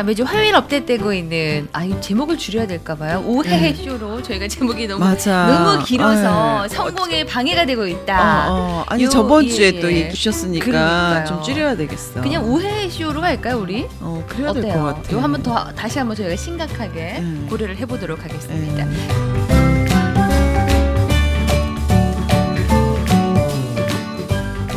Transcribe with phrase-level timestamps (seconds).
[0.00, 3.22] 자 매주 화요일 업데이트되고 있는 아 이 제목을 줄여야 될까 봐요.
[3.26, 5.46] 오해의 쇼로 저희가 제목이 너무 맞아.
[5.46, 6.68] 너무 길어서 네.
[6.74, 8.48] 성공에 방해가 되고 있다.
[8.48, 8.84] 어, 어.
[8.88, 9.80] 아니 요- 저번 예, 주에 예.
[9.80, 11.24] 또 얘기 주셨으니까 그러니까요.
[11.26, 12.22] 좀 줄여야 되겠어.
[12.22, 13.86] 그냥 오해의 쇼로 할까요 우리?
[14.00, 14.84] 어 그래야 될것 어때요?
[14.84, 15.02] 같아.
[15.10, 17.46] 이거 한번 더 다시 한번 저희가 심각하게 음.
[17.50, 18.84] 고려를 해 보도록 하겠습니다.
[18.86, 19.29] 네.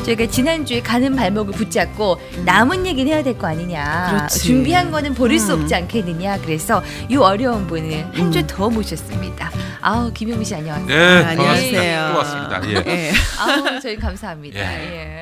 [0.03, 4.09] 저희가 지난주에 가는 발목을 붙잡고 남은 얘기는 해야 될 거 아니냐.
[4.11, 4.39] 그렇지.
[4.39, 5.61] 준비한 거는 버릴 수 음.
[5.61, 6.39] 없지 않겠느냐.
[6.41, 8.47] 그래서 이 어려운 분을 한주 음.
[8.47, 9.51] 더 모셨습니다.
[9.81, 10.87] 아우 김용미 씨 안녕하세요.
[10.87, 11.91] 네, 안녕하세요.
[11.91, 12.11] 반갑습니다.
[12.13, 12.69] 또 왔습니다.
[12.69, 12.93] 예.
[13.07, 13.11] 예.
[13.39, 14.59] 아우 저희 감사합니다.
[14.59, 14.63] 예.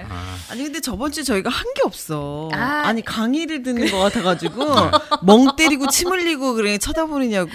[0.02, 0.05] 예.
[0.09, 2.49] 아, 아니 근데 저번 주 저희가 한 게 없어.
[2.54, 2.84] 아.
[2.85, 2.91] 아.
[2.93, 4.66] 니 강의를 듣는 것 같아가지고
[5.23, 7.49] 멍 때리고 침 흘리고 그래 쳐다보느냐고.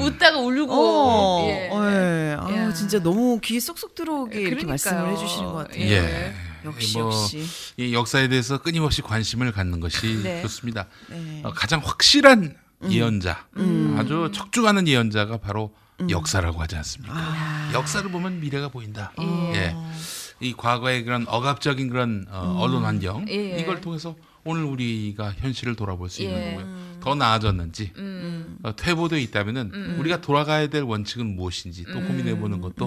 [0.00, 0.72] 웃다가 울고.
[0.74, 1.70] 어, 예.
[1.70, 2.36] 예.
[2.40, 2.72] 아 야.
[2.74, 4.68] 진짜 너무 귀에 쏙쏙 들어오게 이렇게 그러니까요.
[4.70, 5.82] 말씀을 해주시는 것 같아요.
[5.84, 6.32] 예.
[6.62, 6.68] 예.
[6.68, 7.44] 역시 뭐, 역시.
[7.76, 10.42] 이 역사에 대해서 끊임없이 관심을 갖는 것이 네.
[10.42, 10.86] 좋습니다.
[11.08, 11.42] 네.
[11.44, 12.92] 어, 가장 확실한 음.
[12.92, 13.46] 예언자,
[13.98, 15.74] 아주 척중하는 예언자가 바로
[16.08, 17.14] 역사라고 하지 않습니까?
[17.14, 17.70] 아.
[17.74, 19.12] 역사를 보면 미래가 보인다.
[19.20, 19.54] 예.
[19.54, 19.76] 예.
[20.40, 23.58] 이 과거의 그런 억압적인 그런 어, 언론 환경 예.
[23.58, 26.54] 이걸 통해서 오늘 우리가 현실을 돌아볼 수 있는 예.
[26.56, 26.79] 거고요.
[27.00, 28.58] 더 나아졌는지 음.
[28.62, 32.86] 어, 퇴보되어 있다면은 우리가 돌아가야 될 원칙은 무엇인지 또 고민해 보는 것도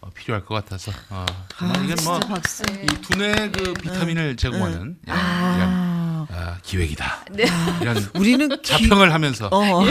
[0.00, 1.24] 어, 필요할 것 같아서 어,
[1.56, 2.62] 정말 아, 이건 뭐 진짜 박수.
[2.82, 6.26] 이 두뇌 그 비타민을 제공하는 예, 이런 아.
[6.30, 7.26] 아, 기획이다.
[7.32, 7.44] 네.
[7.80, 9.84] 이런 우리는 귀, 자평을 하면서 어.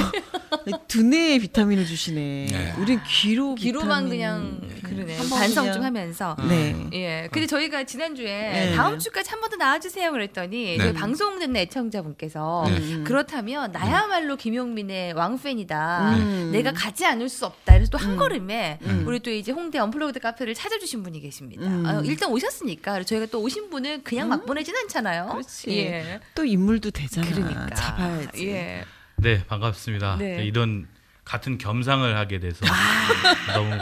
[0.88, 2.48] 두뇌에 비타민을 주시네.
[2.52, 2.74] 네.
[2.80, 4.10] 우린 귀로 귀로만 비타민.
[4.10, 6.76] 그냥 그러네 한번 반성 그냥- 좀 하면서 네.
[6.94, 7.30] 예.
[7.32, 8.76] 근데 저희가 지난주에 네.
[8.76, 10.78] 다음 주까지 한 번 더 나와 주세요 그랬더니 네.
[10.78, 12.78] 저희 방송 듣는 애청자분께서 네.
[12.78, 13.04] 음.
[13.06, 16.16] 그렇다면 나야말로 김용민의 왕팬이다.
[16.18, 16.50] 음.
[16.52, 17.74] 내가 가지 않을 수 없다.
[17.74, 18.18] 그래서 또한 음.
[18.18, 19.04] 걸음에 음.
[19.08, 21.66] 우리 또 이제 홍대 언플러그드 카페를 찾아주신 분이 계십니다.
[21.66, 21.86] 음.
[21.86, 25.28] 아, 일단 오셨으니까 저희가 또 오신 분을 그냥 막 보내진 않잖아요.
[25.32, 25.70] 그렇지.
[25.78, 26.20] 예.
[26.36, 27.28] 또 인물도 되잖아.
[27.30, 28.48] 그러니까 잡아야지.
[28.48, 28.84] 예.
[29.18, 30.18] 네, 반갑습니다.
[30.18, 30.38] 네.
[30.38, 30.88] 네, 이런
[31.24, 32.66] 같은 겸상을 하게 돼서
[33.54, 33.80] 너무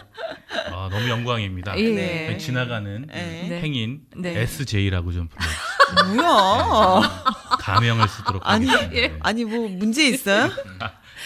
[0.73, 1.77] 아, 너무 영광입니다.
[1.79, 1.89] 예.
[1.89, 2.37] 네.
[2.37, 3.47] 지나가는 네.
[3.49, 3.61] 네.
[3.61, 4.41] 행인 네.
[4.41, 6.15] SJ라고 좀 불러주세요.
[6.15, 7.23] 뭐야?
[7.59, 8.97] 가명을 쓰도록 아니, 하겠습니다.
[9.01, 9.07] 예.
[9.09, 9.17] 네.
[9.21, 10.49] 아니 뭐 문제 있어요?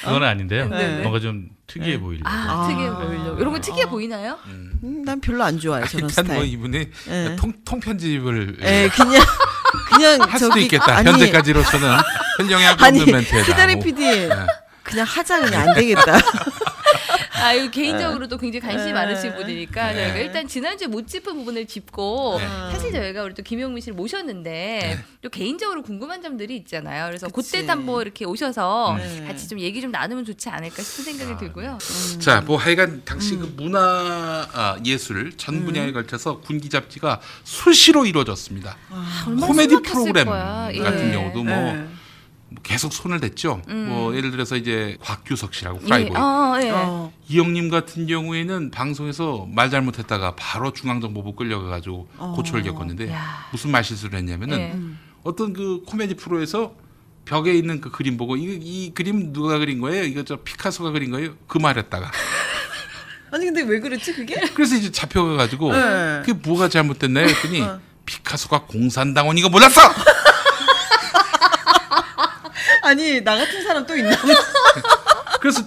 [0.02, 0.68] 그건 아닌데요.
[0.70, 1.02] 네.
[1.02, 2.00] 뭔가 좀 특이해 네.
[2.00, 2.30] 보이려고.
[2.30, 2.32] 아,
[2.64, 2.68] 아.
[2.68, 3.40] 특이해 보이려고.
[3.40, 4.38] 이런 거 특이해 보이나요?
[4.48, 4.80] 음.
[4.84, 6.54] 음, 난 별로 안 좋아해 저런 일단 뭐 스타일.
[6.54, 6.78] 이분이
[7.10, 7.36] 예.
[7.38, 9.22] 통, 통편집을 예, 그냥
[9.96, 10.98] 그냥 할 수도 저기 있겠다.
[10.98, 11.98] 아니, 현재까지로서는
[12.86, 13.46] 아니 없는 멘트에다.
[13.76, 13.84] 뭐.
[13.84, 14.30] PD 예.
[14.84, 16.20] 그냥 하자 그냥 안 되겠다.
[17.46, 18.94] 아유 개인적으로도 굉장히 관심이 네.
[18.94, 20.04] 많으신 분이니까 네.
[20.06, 22.48] 저희가 일단 지난주에 못 짚은 부분을 짚고 네.
[22.72, 27.06] 사실 저희가 우리 또 김용민 씨를 모셨는데 또 개인적으로 궁금한 점들이 있잖아요.
[27.06, 27.52] 그래서 그치.
[27.52, 29.26] 그때 한번 이렇게 오셔서 네.
[29.28, 31.78] 같이 좀 얘기 좀 나누면 좋지 않을까 싶은 생각이 들고요.
[32.20, 38.76] 자, 뭐 하여간 당시 그 문화 아, 예술 전 분야에 걸쳐서 군기 잡기가 수시로 이루어졌습니다.
[39.28, 40.70] 얼마나 코미디 프로그램 거야.
[40.74, 40.80] 예.
[40.80, 41.86] 같은 경우도 뭐 예.
[42.64, 43.62] 계속 손을 댔죠.
[43.70, 43.88] 음.
[43.90, 45.86] 뭐 예를 들어서 이제 곽규석 씨라고 예.
[45.86, 46.72] 프라이보이 어, 예.
[46.72, 47.12] 어.
[47.28, 52.34] 이영님 같은 경우에는 방송에서 말 잘못했다가 바로 중앙정보부 끌려가가지고 어.
[52.36, 53.48] 고초를 겪었는데 야.
[53.52, 54.76] 무슨 말실수를 했냐면은 예.
[55.24, 56.76] 어떤 그 코미디 프로에서
[57.26, 60.04] 벽에 있는 그 그림 보고 이, 이 그림 누가 그린 거예요?
[60.04, 61.34] 이거 저 피카소가 그린 거예요?
[61.48, 62.12] 그 말했다가
[63.32, 64.40] 아니 근데 왜 그랬지 그게?
[64.54, 66.22] 그래서 이제 잡혀가가지고 네.
[66.24, 67.82] 그게 뭐가 잘못됐나 했더니 어.
[68.06, 69.82] 피카소가 공산당원 이거 몰랐어?
[72.86, 74.16] 아니 나 같은 사람 또 있나?
[75.42, 75.62] 그래서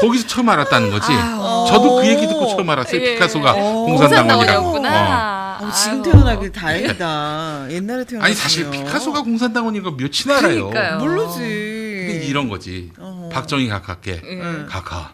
[0.00, 1.06] 거기서 처음 알았다는 거지.
[1.10, 1.64] 아.
[1.68, 3.00] 저도 그 얘기 듣고 처음 알았어요.
[3.00, 3.14] 예.
[3.14, 3.56] 피카소가 어.
[3.84, 4.68] 공산당원이라고.
[4.68, 4.72] 어.
[4.72, 5.58] 공산당원이었구나.
[5.62, 6.02] 어, 지금 아유.
[6.02, 7.66] 태어나길 다행이다.
[7.70, 10.70] 옛날에 태어났으면 아니 사실 피카소가 공산당원인 거 몇이나 알아요.
[10.70, 10.98] 그러니까요.
[10.98, 11.38] 모르지.
[11.38, 12.90] 그게 이런 거지.
[12.98, 13.28] 어.
[13.32, 14.64] 박정희 각하께 예.
[14.68, 15.12] 각하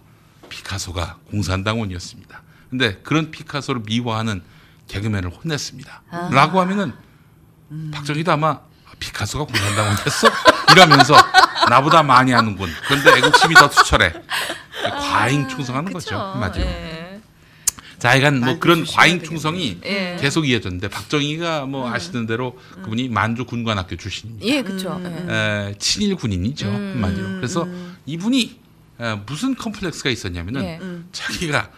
[0.48, 2.42] 피카소가 공산당원이었습니다.
[2.70, 4.42] 근데 그런 피카소를 미워하는
[4.88, 6.02] 개그맨을 혼냈습니다.
[6.10, 6.30] 아.
[6.32, 6.92] 라고 하면은
[7.92, 8.60] 박정희도 아마
[8.98, 10.28] 피카소가 공산당원이었어?
[10.76, 11.16] 이러면서
[11.70, 12.70] 나보다 많이 하는군.
[12.86, 14.12] 그런데 애국심이 더 투철해.
[15.10, 15.98] 과잉 충성하는 그쵸.
[15.98, 16.18] 거죠.
[16.18, 16.66] 한마디로.
[16.66, 17.20] 예.
[17.98, 19.22] 자, 하여간 뭐 그런 과잉.
[19.22, 20.18] 충성이 예.
[20.20, 24.46] 계속 이어졌는데 박정희가 뭐 아시는 대로 그분이 만주 군관학교 출신입니다.
[24.46, 24.92] 예, 그렇죠.
[25.02, 25.30] 음.
[25.30, 27.26] 에, 친일 군인이죠 한마디로.
[27.36, 27.66] 그래서
[28.04, 28.60] 이분이
[29.00, 30.78] 에, 무슨 컴플렉스가 있었냐면은 예.
[31.12, 31.70] 자기가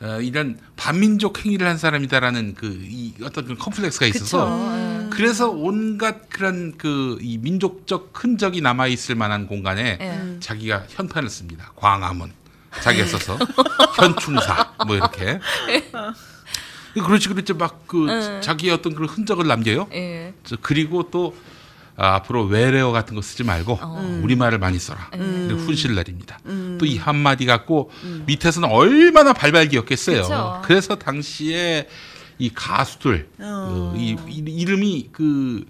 [0.00, 5.10] 어, 이런 반민족 행위를 한 사람이다라는 그 이 어떤 그 컴플렉스가 있어서 그쵸.
[5.10, 10.36] 그래서 온갖 그런 그 이 민족적 흔적이 남아 있을 만한 공간에 예.
[10.40, 11.72] 자기가 현판을 씁니다.
[11.76, 12.32] 광화문
[12.82, 13.38] 자기가 써서
[13.96, 15.40] 현충사 뭐 이렇게.
[16.94, 18.40] 그렇지 그렇지 막그 응.
[18.42, 19.88] 자기의 어떤 그런 흔적을 남겨요.
[19.92, 20.32] 예.
[20.44, 21.36] 저 그리고 또
[21.98, 24.20] 아, 앞으로 외래어 같은 거 쓰지 말고 어.
[24.22, 25.10] 우리말을 많이 써라.
[25.14, 25.46] 음.
[25.48, 26.38] 그리고 훈시를 내립니다.
[26.78, 27.90] 또 이 한마디 갖고
[28.26, 30.22] 밑에서는 얼마나 발발 기었겠어요.
[30.22, 30.62] 그쵸.
[30.64, 31.88] 그래서 당시에
[32.38, 33.92] 이 가수들 어.
[33.94, 35.64] 그 이, 이- 이름이 그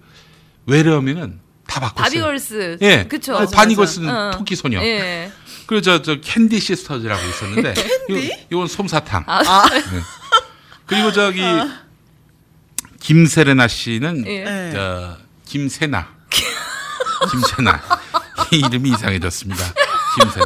[0.65, 2.03] 외래어면은 다다 바꿨어요.
[2.03, 2.77] 바니걸스.
[2.81, 3.31] 예, 그쵸.
[3.33, 4.31] 뭐 맞아, 바니걸스는 어.
[4.31, 4.81] 토끼 소녀.
[4.81, 5.31] 예.
[5.65, 7.73] 그리고 저, 저 캔디 시스터즈라고 있었는데
[8.07, 8.29] 캔디?
[8.31, 9.23] 요, 요건 솜사탕.
[9.27, 9.81] 아, 네.
[10.85, 11.41] 그리고 저기
[12.99, 14.43] 김세레나 씨는 예.
[14.43, 14.71] 네.
[14.73, 16.16] 저 김세나.
[17.31, 17.81] 김세나.
[18.51, 19.63] 이 이름이 이상해졌습니다.
[20.19, 20.45] 김세나.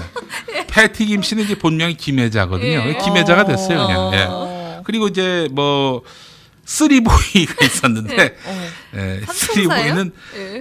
[0.68, 2.84] 패티 김 씨는 이제 본명이 김혜자거든요.
[2.88, 2.98] 예.
[3.04, 4.00] 김혜자가 됐어요, 그냥.
[4.00, 4.12] 어.
[4.80, 4.82] 예.
[4.86, 6.02] 그리고 이제 뭐
[6.66, 8.38] 쓰리보이가 있었는데
[8.96, 9.26] 예, 삼총사예요?
[9.34, 10.12] 쓰리보이는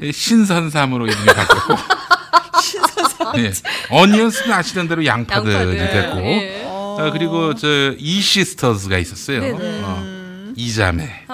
[0.02, 0.12] 예.
[0.12, 1.76] 신선삼으로 이름이 바뀌었고
[2.62, 3.32] 신선사.
[3.38, 3.52] 예.
[3.90, 5.78] 어니언스는 아시는 대로 양파들이 양파들.
[5.78, 6.62] 됐고 예.
[6.66, 9.40] 어, 그리고 저 이시스터즈가 있었어요.
[9.40, 9.80] 네네.
[9.84, 11.26] 어, 이자매.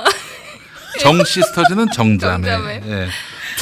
[1.00, 2.48] 정 시스터즈는 정자매.
[2.50, 2.80] 정자매.
[2.86, 3.08] 예.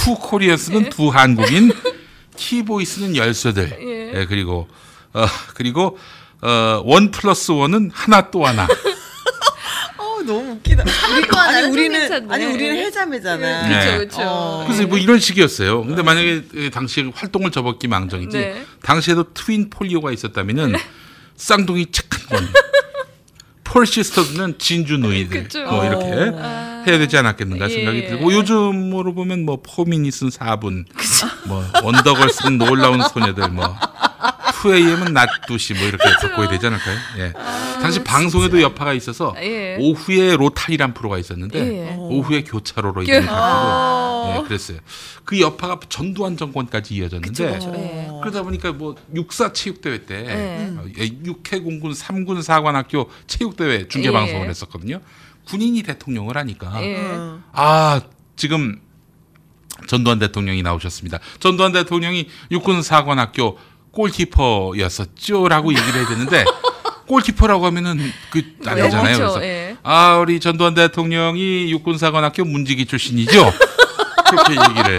[0.05, 1.73] 투 코리언스는 두 한국인.
[2.37, 3.77] 키보이스는 열쇠들.
[3.81, 4.21] 예.
[4.21, 4.69] 예, 그리고
[5.13, 5.25] 어
[5.55, 5.97] 그리고
[6.43, 8.67] 어 원 플러스 원은 하나 또 하나.
[9.97, 10.83] 어, 너무 웃기다.
[10.83, 12.35] 우리, 아니 좀 우리는 괜찮네.
[12.35, 13.69] 아니 우리는 혜자매잖아.
[13.69, 13.99] 네.
[13.99, 14.23] 그쵸, 그쵸.
[14.29, 14.65] 어.
[14.67, 15.85] 그래서 뭐 이런 식이었어요.
[15.85, 18.37] 근데 만약에 예, 당시에 활동을 접었기 망정이지.
[18.37, 18.67] 네.
[18.83, 20.75] 당시에도 트윈 폴리오가 있었다면은
[21.37, 22.49] 쌍둥이 착한 건.
[23.75, 25.65] 폴 시스터즈는 진주 누이들 그쵸.
[25.65, 26.07] 뭐 이렇게
[26.39, 26.85] 아.
[26.87, 28.07] 해야 되지 않았겠는가 생각이 예.
[28.07, 30.85] 들고 요즘으로 보면 뭐 포미닛은 4분
[31.49, 33.77] 뭐 원더걸스는 놀라운 소녀들 뭐
[34.63, 36.97] 2AM은 낮 2시 뭐 이렇게 바꿔야 되지 않을까요?
[37.19, 37.33] 예.
[37.83, 39.77] 당시 방송에도 여파가 있어서 아, 예.
[39.81, 41.97] 오후에 로탈이란 프로가 있었는데 예.
[41.99, 44.41] 오후에 교차로로 이름이 바뀌고 어.
[44.43, 44.79] 예, 그랬어요.
[45.25, 47.73] 그 여파가 전두환 정권까지 이어졌는데 그쵸, 그쵸.
[47.79, 48.09] 예.
[48.21, 50.77] 그러다 보니까 뭐 육사 체육대회 때 예.
[50.77, 54.13] 어, 예, 육해공군 삼군 사관학교 체육대회 중계 예.
[54.13, 55.01] 방송을 했었거든요.
[55.47, 56.97] 군인이 대통령을 하니까 예.
[56.97, 57.43] 어.
[57.53, 58.01] 아
[58.37, 58.81] 지금
[59.87, 61.19] 전두환 대통령이 나오셨습니다.
[61.41, 63.59] 전두환 대통령이 육군 사관학교
[63.91, 66.45] 골키퍼였었죠라고 얘기를 해야 되는데
[67.07, 67.99] 골키퍼라고 하면은
[68.31, 69.17] 그 아니잖아요.
[69.17, 69.35] 그렇죠.
[69.35, 69.77] 그래서 예.
[69.83, 73.53] 아 우리 전두환 대통령이 육군 사관학교 문지기 출신이죠.
[74.37, 74.99] 그렇게 얘기를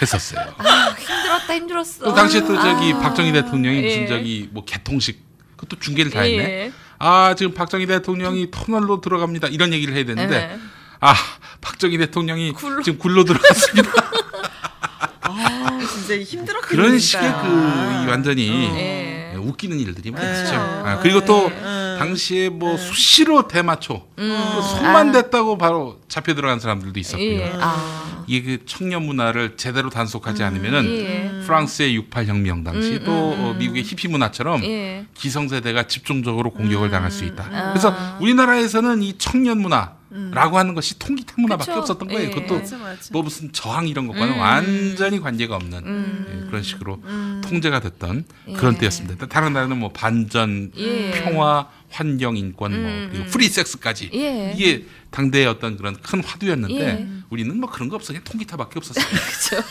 [0.00, 0.54] 했었어요.
[0.58, 2.04] 아, 힘들었다 힘들었어.
[2.04, 2.98] 또 당시에 또 저기 아.
[2.98, 4.06] 박정희 대통령이 무슨 예.
[4.06, 5.22] 저기 뭐 개통식
[5.56, 6.42] 그것도 중계를 다 했네.
[6.42, 6.72] 예.
[6.98, 9.48] 아 지금 박정희 대통령이 터널로 들어갑니다.
[9.48, 10.58] 이런 얘기를 해야 되는데 예.
[11.00, 11.14] 아
[11.60, 12.82] 박정희 대통령이 굴로.
[12.82, 13.90] 지금 굴로 들어갔습니다.
[15.20, 16.68] 아, 진짜 힘들었겠다.
[16.68, 18.06] 그런 식의 그 어.
[18.08, 19.07] 완전히 예.
[19.48, 20.54] 예, 웃기는 일들이 많았죠.
[20.54, 20.58] 예.
[20.58, 21.98] 아, 그리고 또 예.
[21.98, 24.50] 당시에 뭐 수시로 대마초 음.
[24.54, 27.40] 또 손만 댔다고 바로 잡혀 들어간 사람들도 있었고요.
[27.40, 27.52] 예.
[27.60, 28.24] 아.
[28.26, 31.44] 이게 그 청년 문화를 제대로 단속하지 않으면은 예.
[31.46, 35.06] 프랑스의 68 혁명 당시 음, 또 음, 어, 미국의 히피 문화처럼 예.
[35.14, 37.48] 기성세대가 집중적으로 공격을 당할 수 있다.
[37.50, 37.68] 아.
[37.70, 41.80] 그래서 우리나라에서는 이 청년 문화 라고 하는 것이 통기타 문화밖에 그쵸.
[41.80, 42.28] 없었던 거예요.
[42.28, 42.30] 예.
[42.30, 43.08] 그것도 맞아, 맞아.
[43.12, 44.38] 뭐 무슨 저항 이런 것과는 음.
[44.38, 46.26] 완전히 관계가 없는 음.
[46.28, 47.02] 예, 그런 식으로
[47.42, 48.52] 통제가 됐던 예.
[48.54, 49.26] 그런 때였습니다.
[49.26, 51.10] 다른 나라는 뭐 반전, 예.
[51.10, 53.30] 평화, 환경, 인권, 뭐 음, 그리고 음.
[53.30, 54.52] 프리 섹스까지 예.
[54.54, 57.08] 이게 당대의 어떤 그런 큰 화두였는데 예.
[57.30, 59.04] 우리는 뭐 그런 거 없어 그냥 통기타밖에 없었어요.
[59.08, 59.68] 그렇죠.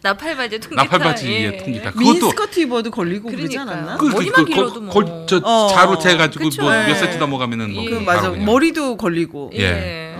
[0.00, 0.82] 나팔바지 통기타.
[0.84, 1.56] 나팔바지에 예.
[1.58, 1.92] 통기타.
[1.92, 3.58] 민 그것도 스커트 입어도 걸리고 그러지.
[3.58, 3.96] 않았나?
[3.98, 4.94] 그, 머리만 길러도 뭐.
[4.94, 5.68] 거, 저 어.
[5.68, 6.62] 자로 재가지고 그쵸.
[6.62, 6.94] 뭐몇 예.
[6.94, 7.90] 센치 넘어가면은 뭐 예.
[7.90, 8.30] 그 맞아.
[8.30, 8.44] 그냥.
[8.44, 9.52] 머리도 걸리고.
[9.56, 10.16] 예.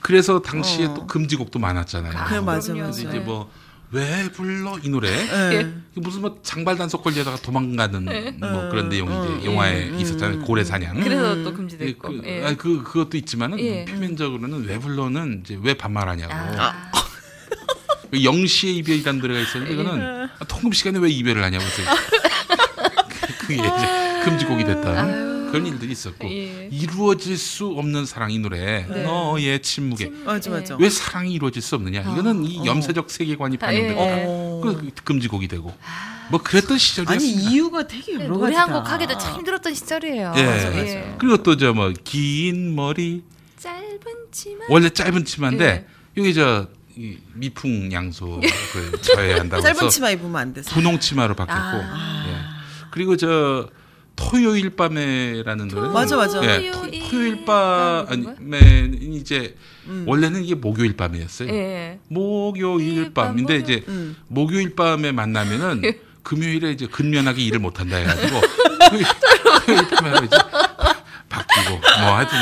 [0.00, 0.94] 그래서 당시에 어.
[0.94, 2.12] 또 금지곡도 많았잖아요.
[2.16, 2.72] 아, 그래 맞아.
[2.72, 2.82] 맞아.
[2.82, 3.48] 그래서 이제 뭐
[3.92, 5.70] 왜 불러 이 노래 예.
[5.94, 10.38] 무슨 뭐 장발 단속 걸려다가 도망가는 뭐 그런 내용이 이제 음, 영화에 음, 있었잖아요.
[10.38, 10.98] 음, 고래 사냥.
[10.98, 11.44] 그래서 음.
[11.44, 12.08] 또 예, 금지됐고.
[12.08, 12.42] 그, 예.
[12.42, 13.84] 아니, 그 그것도 있지만은 예.
[13.84, 16.32] 표면적으로는 왜 불러는 이제 왜 반말하냐고.
[16.32, 16.90] 아.
[18.12, 19.80] 그 영시의 이별이라는 노래가 있었는데 예.
[19.80, 21.96] 이거는 아, 통금 시간에 왜 이별을 하냐고 그래서
[23.38, 25.32] 그게 이제 금지곡이 됐던 아유.
[25.50, 26.68] 그런 일들이 있었고 예.
[26.70, 29.02] 이루어질 수 없는 사랑 이 노래 네.
[29.04, 30.54] 너의 침묵에 맞아 예.
[30.54, 30.76] 맞아.
[30.76, 33.94] 왜 사랑이 이루어질 수 없느냐 이거는 이 염세적 세계관이 반영된 예.
[33.94, 34.60] 거다 어.
[34.62, 35.74] 그 금지곡이 되고
[36.30, 37.50] 뭐 그랬던 아니 시절이었습니다.
[37.50, 38.62] 이유가 되게 여러 노래 가지다.
[38.62, 40.34] 한곡 하기도 참 힘들었던 시절이에요.
[40.36, 40.42] 예.
[40.44, 40.96] 맞아, 예.
[40.96, 41.16] 맞아.
[41.18, 43.22] 그리고 또 저 뭐 긴 머리
[43.58, 43.98] 짧은
[44.32, 44.64] 치마.
[44.68, 45.86] 원래 짧은 치마인데 예.
[46.18, 46.66] 여기 저이
[47.34, 48.48] 미풍 양소를
[49.00, 50.70] 져야 한다고 해서 짧은 치마 입으면 안 돼서.
[50.74, 52.24] 분홍 치마로 바뀌었고 아.
[52.28, 52.34] 예.
[52.90, 53.68] 그리고 저
[54.14, 56.38] 토요일 밤에라는 노래 맞아, 맞아.
[56.44, 56.82] 예, 토,
[57.44, 58.34] 밤인가?
[58.36, 59.56] 밤에 이제
[59.86, 60.04] 음.
[60.06, 61.48] 원래는 이게 목요일 밤이었어요.
[61.48, 61.98] 예.
[62.08, 63.56] 목요일 밤인데.
[63.56, 64.16] 이제 음.
[64.28, 65.82] 목요일 밤에 만나면은
[66.22, 68.40] 금요일에 이제 근면하게 일을 못 한다 해가지고
[68.90, 69.06] 토요일,
[69.66, 70.36] 토요일 밤에 이제
[71.28, 71.70] 바뀌고
[72.00, 72.38] 뭐 하여튼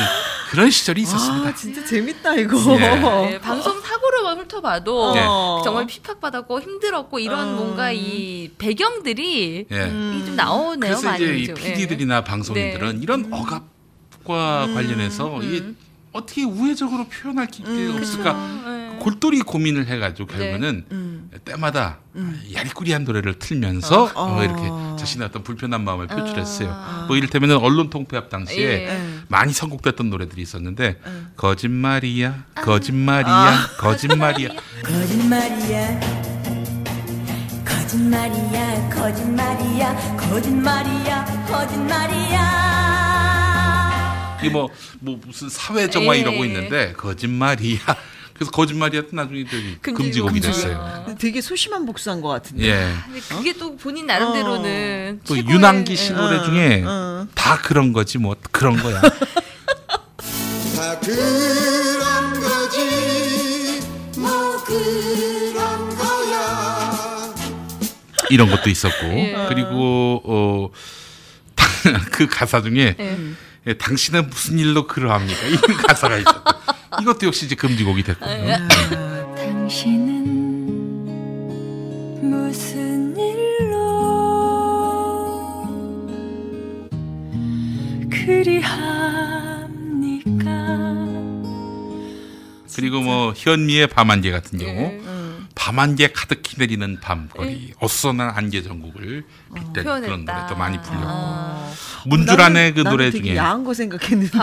[0.50, 1.48] 그런 시절이 있었습니다.
[1.48, 2.58] 아 진짜 재밌다 이거.
[2.76, 3.34] 예.
[3.34, 5.20] 예, 방송 사고로만 훑어봐도 예.
[5.24, 5.60] 어.
[5.62, 7.52] 정말 핍박받았고 힘들었고 이런 어.
[7.52, 9.76] 뭔가 이 배경들이 예.
[9.84, 10.14] 음.
[10.16, 10.96] 이게 좀 나오네요.
[10.96, 11.54] 그래서 이제 이.
[11.54, 13.00] PD들이나 방송인들은 네.
[13.00, 15.76] 이런 억압과 관련해서 이게 음.
[16.12, 17.96] 어떻게 우회적으로 표현할 게 음.
[17.96, 18.98] 없을까 예.
[18.98, 20.38] 골똘히 고민을 해가지고 네.
[20.38, 21.19] 결국에는 음.
[21.38, 21.98] 때마다
[22.52, 24.38] 야리꾸리한 노래를 틀면서 어.
[24.38, 24.62] 어, 이렇게
[24.98, 27.06] 자신의 어떤 불편한 마음을 표출했어요.
[27.06, 29.00] 뭐 이를테면 언론 통폐합 당시에 예.
[29.28, 31.00] 많이 선곡됐던 노래들이 있었는데
[31.36, 34.48] 거짓말이야, 거짓말이야, 거짓말이야.
[34.84, 36.00] 거짓말이야
[37.64, 42.70] 거짓말이야 거짓말이야 거짓말이야 거짓말이야
[44.40, 44.68] 이게 뭐,
[45.00, 46.20] 뭐 무슨 사회 정화 예.
[46.20, 47.78] 이러고 있는데 거짓말이야.
[48.40, 49.82] 그래서 거짓말이야 나중에 금지곡.
[49.82, 50.56] 금지곡이 금지곡.
[50.56, 51.14] 됐어요.
[51.18, 52.64] 되게 소심한 복수한 것 같은데.
[52.68, 52.90] 예.
[53.04, 55.44] 근데 그게 또 본인 나름대로는 또 최고의-
[55.94, 56.16] 씨 예.
[56.16, 57.26] 노래 중에 어.
[57.34, 58.98] 다 그런 거지 뭐 그런 거야.
[60.74, 63.80] 다 그런 거지
[64.16, 67.34] 뭐 그런 거야
[68.30, 69.46] 이런 것도 있었고 예.
[69.50, 70.70] 그리고 어,
[72.10, 73.18] 그 가사 중에 예.
[73.66, 75.46] 예, 당신은 무슨 일로 그러합니까?
[75.46, 75.56] 이
[75.86, 76.50] 가사가 있었고
[77.00, 78.56] 이것도 역시 이제 금지곡이 됐거든요.
[79.36, 80.20] 당신은
[82.22, 83.80] 무슨 일로
[90.10, 90.50] 그리합니까
[92.74, 95.00] 그리고 뭐 현미의 밤안개 같은 경우 예.
[95.54, 100.32] 밤안개 가득히 내리는 밤거리 어수선한 안개 전국을 빗댄 그런 표현했다.
[100.34, 101.70] 노래도 많이 불렸고 아.
[102.06, 104.38] 문주란의 그 나는 노래 되게 중에 야한 거 생각했는데.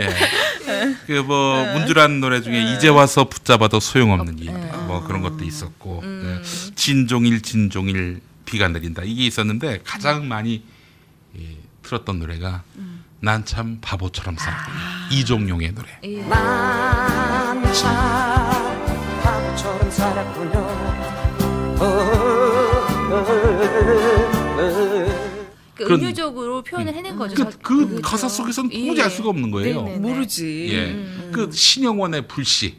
[0.00, 0.96] 예.
[1.06, 4.52] 그뭐 문주란 노래 중에 이제 와서 붙잡아도 소용없는 일,
[4.86, 6.42] 뭐 그런 것도 있었고 예.
[6.74, 9.02] 진종일 진종일 비가 내린다.
[9.04, 10.62] 이게 있었는데 가장 많이
[11.38, 12.62] 예, 틀었던 노래가
[13.20, 14.70] 난참 바보처럼 살았다.
[15.10, 15.88] 이종용의 노래.
[16.04, 16.22] 예.
[16.22, 17.92] 난참
[19.22, 20.68] 바보처럼 살았군요
[25.78, 27.34] 그 그런- 은유적으로 표현을 해낸 거죠.
[27.36, 28.02] 그, 자- 그 그죠.
[28.02, 28.78] 가사 속에서는 예.
[28.80, 29.82] 도무지 알 수가 없는 거예요.
[29.82, 29.98] 네네네.
[30.00, 30.68] 모르지.
[30.72, 32.76] 예, 그 신영원의 불씨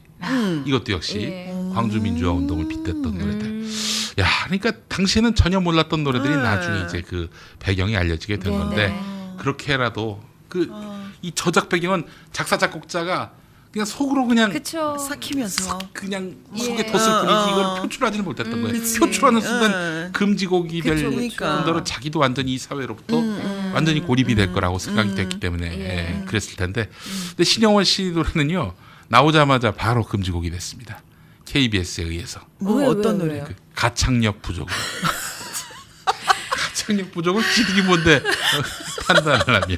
[0.65, 1.53] 이것도 역시 예.
[1.73, 3.45] 광주 민주화 운동을 빗댔던 노래들.
[3.47, 3.73] 음.
[4.19, 6.41] 야, 그러니까 당시에는 전혀 몰랐던 노래들이 네.
[6.41, 7.29] 나중에 이제 그
[7.59, 8.57] 배경이 알려지게 된 네네.
[8.65, 8.99] 건데
[9.37, 12.03] 그렇게라도 그이 저작 배경은
[12.33, 13.31] 작사 작곡자가
[13.71, 14.97] 그냥 속으로 그냥 그쵸.
[14.97, 15.77] 삭히면서.
[15.93, 16.59] 그냥 예.
[16.59, 17.75] 속에 뒀을 뿐이지 어, 이걸 어.
[17.81, 18.79] 표출하지는 못했던 거예요.
[18.79, 18.99] 그치.
[18.99, 20.09] 표출하는 순간 어.
[20.11, 21.55] 금지곡이 될 그쵸, 그러니까.
[21.57, 26.55] 정도로 자기도 완전히 이 사회로부터 음, 완전히 고립이 될 거라고 생각이 됐기 때문에 예, 그랬을
[26.55, 26.89] 텐데
[27.29, 28.73] 근데 신영원 씨 노래는요
[29.07, 31.03] 나오자마자 바로 금지곡이 됐습니다.
[31.45, 33.33] KBS에 의해서 뭐 왜, 어떤 왜, 노래?
[33.35, 33.45] 왜요?
[33.47, 34.73] 그 가창력 부족을
[36.51, 38.21] 가창력 부족을 지들이 뭔데
[39.07, 39.75] 판단을 하며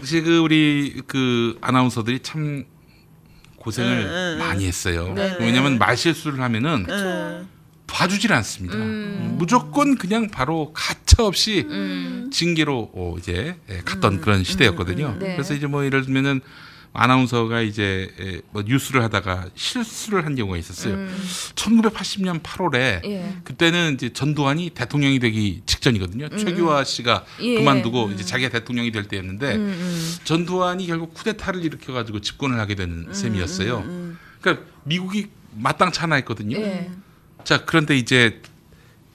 [0.00, 2.64] 사실 그 우리 그 아나운서들이 참
[3.60, 4.38] 고생을.
[4.38, 5.12] 많이 했어요.
[5.14, 7.48] 네, 왜냐하면 말실수를 하면은 응.
[7.86, 8.76] 봐주질 않습니다.
[8.76, 9.34] 음.
[9.38, 12.30] 무조건 그냥 바로 가차 없이 음.
[12.32, 15.16] 징계로 어, 이제 예, 갔던 그런 시대였거든요.
[15.18, 15.34] 네.
[15.34, 16.40] 그래서 이제 뭐 예를 들면은
[16.92, 20.94] 아나운서가 이제 예, 뭐 뉴스를 하다가 실수를 한 경우가 있었어요.
[20.94, 21.24] 음.
[21.54, 23.36] 1980년 8월에 예.
[23.44, 26.30] 그때는 이제 전두환이 대통령이 되기 직전이거든요.
[26.30, 27.54] 최규하 씨가 음, 예.
[27.56, 30.16] 그만두고 이제 자기가 대통령이 될 때였는데 음, 음.
[30.24, 34.16] 전두환이 결국 쿠데타를 일으켜 가지고 집권을 하게 되는 음, 셈이었어요.
[34.40, 36.58] 그러니까 미국이 마땅치 않아 했거든요.
[36.58, 36.90] 예.
[37.44, 38.42] 자 그런데 이제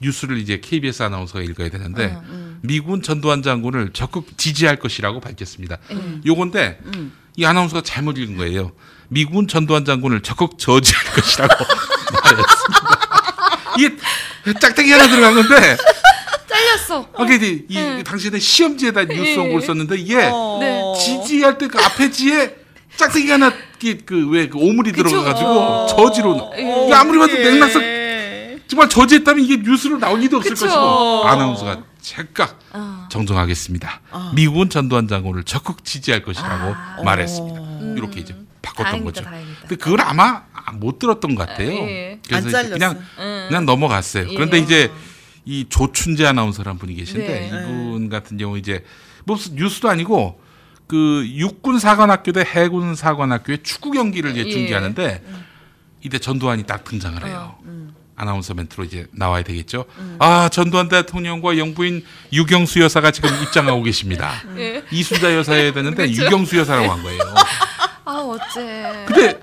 [0.00, 2.58] 뉴스를 이제 KBS 아나운서가 읽어야 되는데 어, 음.
[2.62, 5.78] 미군 전두환 장군을 적극 지지할 것이라고 밝혔습니다.
[5.90, 6.22] 음.
[6.26, 6.80] 요건데
[7.36, 8.72] 이 아나운서가 잘못 읽은 거예요.
[9.08, 11.54] 미군 전두환 장군을 적극 저지할 것이라고
[12.24, 12.96] 말했습니다.
[13.78, 13.96] 이게
[14.58, 15.76] 짝짝이 하나 들어간 건데
[16.48, 17.08] 잘렸어.
[17.14, 19.36] 아, 근데 이 당시에 시험지에다 뉴스 예.
[19.36, 20.58] 홍보를 썼는데 이게 어.
[20.60, 20.82] 네.
[21.00, 22.56] 지지할 때 그 앞에 지에
[22.96, 23.52] 짝짝이 하나
[24.06, 25.86] 그왜 그 오물이 들어가가지고 어.
[25.88, 26.84] 저지로 예.
[26.86, 27.95] 이게 아무리 봐도 맥락상 예.
[28.68, 30.66] 정말 저지했다면 이게 뉴스로 나올 리도 없을 그쵸.
[30.66, 33.06] 것이고 아나운서가 즉각 어.
[33.10, 34.00] 정정하겠습니다.
[34.34, 37.02] 미국은 전두환 장군을 적극 지지할 것이라고 아.
[37.04, 37.60] 말했습니다.
[37.60, 37.94] 어.
[37.96, 39.22] 이렇게 이제 바꿨던 다행이다, 거죠.
[39.22, 39.60] 다행이다.
[39.60, 40.42] 근데 그걸 아마
[40.74, 41.70] 못 들었던 것 같아요.
[41.70, 42.20] 예.
[42.26, 42.68] 그래서.
[42.68, 43.46] 그냥 음.
[43.48, 44.28] 그냥 넘어갔어요.
[44.28, 44.60] 그런데 예.
[44.62, 44.92] 이제
[45.44, 47.46] 이 조춘재 아나운서라는 분이 계신데 네.
[47.46, 48.84] 이분 같은 경우 이제
[49.24, 50.40] 뭐 무슨 뉴스도 아니고
[50.88, 54.50] 그 육군 사관학교 대 해군 사관학교의 축구 경기를 이제 예.
[54.50, 55.24] 중계하는데
[56.02, 57.56] 이때 전두환이 딱 등장을 해요.
[58.16, 59.84] 아나운서 멘트로 이제 나와야 되겠죠.
[60.18, 64.32] 아 전두환 대통령과 영부인 유경수 여사가 지금 입장하고 계십니다.
[64.56, 64.82] 예.
[64.90, 66.24] 이순자 여사여야 되는데 그쵸.
[66.24, 67.20] 유경수 여사라고 한 거예요.
[68.06, 69.04] 아 어째.
[69.06, 69.38] 근데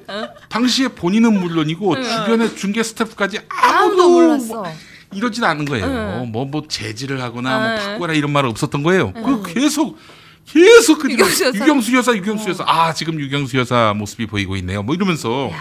[0.50, 4.66] 당시에 본인은 물론이고 주변의 중계 스태프까지 아무도, 아무도 몰랐어.
[5.14, 5.86] 이러진 않은 거예요.
[5.86, 6.32] 응.
[6.32, 7.78] 뭐, 뭐, 재질을 하거나, 뭐, 응.
[7.78, 9.14] 바꾸거나 이런 말은 없었던 거예요.
[9.14, 10.00] 그 계속,
[10.48, 11.58] 계속 그 유경수 여사.
[11.60, 12.64] 유경수 여사, 유경수 여사.
[12.66, 14.82] 아, 지금 유경수 여사 모습이 보이고 있네요.
[14.82, 15.52] 뭐 이러면서.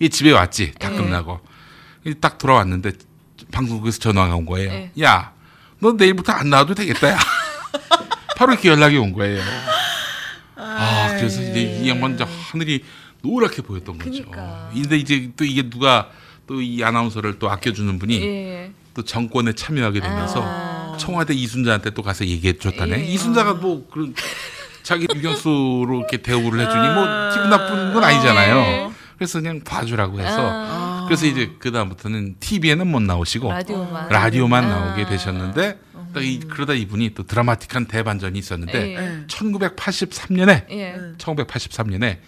[0.00, 0.72] 이 집에 왔지.
[0.78, 0.96] 다 예.
[0.96, 1.40] 끝나고.
[2.04, 2.92] 이딱 돌아왔는데,
[3.52, 4.70] 방송국에서 전화가 온 거예요.
[4.70, 4.90] 예.
[5.02, 5.32] 야,
[5.80, 7.18] 너 내일부터 안 나와도 되겠다, 야.
[8.36, 9.42] 바로 이렇게 연락이 온 거예요.
[10.56, 12.84] 아, 그래서 이제 이 양반 이제 하늘이
[13.22, 14.10] 노랗게 보였던 거죠.
[14.10, 14.70] 그러니까.
[14.72, 16.10] 근데 이제 또 이게 누가
[16.46, 18.72] 또 이 아나운서를 또 아껴주는 분이 예.
[18.94, 20.96] 또 정권에 참여하게 되면서 아.
[20.98, 23.00] 청와대 이순자한테 또 가서 얘기해 줬다네.
[23.00, 23.04] 예.
[23.04, 24.14] 이순자가 뭐 그런
[24.82, 28.92] 자기 유경수로 이렇게 대우를 해주니 뭐 기분 나쁜 건 아니잖아요.
[29.18, 30.97] 그래서 그냥 봐주라고 해서 아.
[31.08, 34.68] 그래서 이제 그 다음부터는 TV에는 못 나오시고 라디오만 라디오만 아.
[34.68, 35.78] 나오게 되셨는데
[36.14, 39.26] 딱 이, 그러다 이분이 또 드라마틱한 대반전이 있었는데 예.
[39.26, 40.96] 1983년에 예.
[41.18, 42.18] 1983년에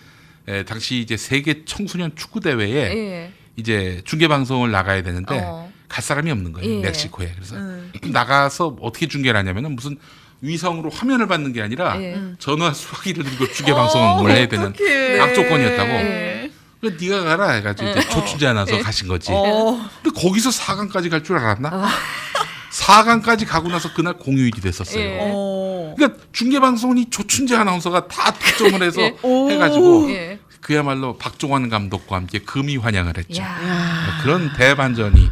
[0.49, 3.33] 에, 당시 이제 세계 청소년 축구 대회에 예.
[3.57, 5.71] 이제 중계 방송을 나가야 되는데 어.
[5.89, 6.81] 갈 사람이 없는 거예요 예.
[6.83, 7.57] 멕시코에 그래서
[8.13, 9.97] 나가서 어떻게 중계를 하냐면은 무슨
[10.43, 12.19] 위성으로 화면을 받는 게 아니라 예.
[12.39, 14.73] 전화 수화기를 들고 중계 방송을 해야 되는
[15.21, 16.30] 악조건이었다고.
[16.83, 16.91] 네.
[16.91, 19.31] 그 네가 가라 해가지고 이제 조춘재 아나서 가신 거지.
[19.33, 19.89] 어.
[20.03, 21.89] 근데 거기서 4강까지 갈 줄 알았나?
[22.73, 25.01] 4강까지 가고 나서 그날 공휴일이 됐었어요.
[25.03, 25.19] 예.
[25.21, 25.95] 어.
[25.97, 29.15] 그러니까 중계방송이 조춘재 아나운서가 다 득점을 해서 예.
[29.25, 30.39] 해가지고 예.
[30.61, 33.43] 그야말로 박종환 감독과 함께 금이 환영을 했죠.
[33.43, 34.21] 야.
[34.23, 35.31] 그런 대반전이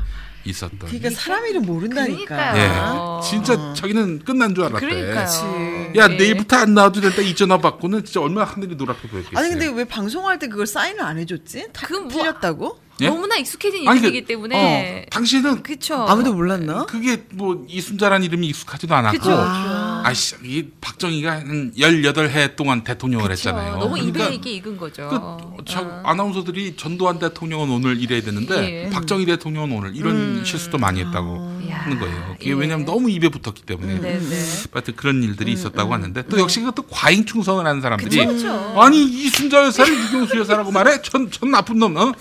[0.50, 0.78] 있었던.
[0.80, 2.52] 그러니까 사람 이름 모른다니까.
[2.52, 3.20] 그러니까요.
[3.22, 4.86] 예, 진짜 자기는 끝난 줄 알았대.
[4.86, 5.92] 그러니까요.
[5.96, 6.16] 야 예.
[6.16, 9.38] 내일부터 안 나와도 된다 이 전화 받고는 진짜 얼마나 하늘이 노랗게 보였겠어요.
[9.38, 11.68] 아니 근데 왜 방송할 때 그걸 사인을 안 해줬지?
[11.72, 12.80] 다 그건 뭐- 틀렸다고?
[13.00, 13.08] 예?
[13.08, 15.94] 너무나 익숙해진 아니, 그- 이름이기 때문에 당신은 그쵸.
[16.08, 16.86] 아무도 몰랐나?
[16.86, 19.30] 그게 뭐 이순자란 이름이 익숙하지도 않았고 그쵸.
[19.32, 23.32] 아 씨이 박정희가 한 18해 동안 대통령을 그쵸.
[23.50, 23.76] 했잖아요.
[23.78, 25.08] 너무 그러니까 입에 이게 익은 거죠.
[25.08, 26.02] 그, 저 어.
[26.04, 28.90] 아나운서들이 전두환 대통령은 오늘 이래야 되는데 예.
[28.90, 31.78] 박정희 대통령은 오늘 이런 실수도 많이 했다고 야.
[31.78, 32.36] 하는 거예요.
[32.38, 32.54] 그게 예.
[32.54, 34.00] 왜냐하면 너무 입에 붙었기 때문에.
[34.00, 34.44] 네네.
[34.72, 38.80] 하여튼 그런 일들이 있었다고 하는데 또 역시 그것도 과잉 충성을 하는 사람들이 그쵸, 그쵸.
[38.80, 41.00] 아니 이순자 여사를 유경수 여사라고 말해?
[41.02, 42.12] 전, 전 나쁜 놈 어?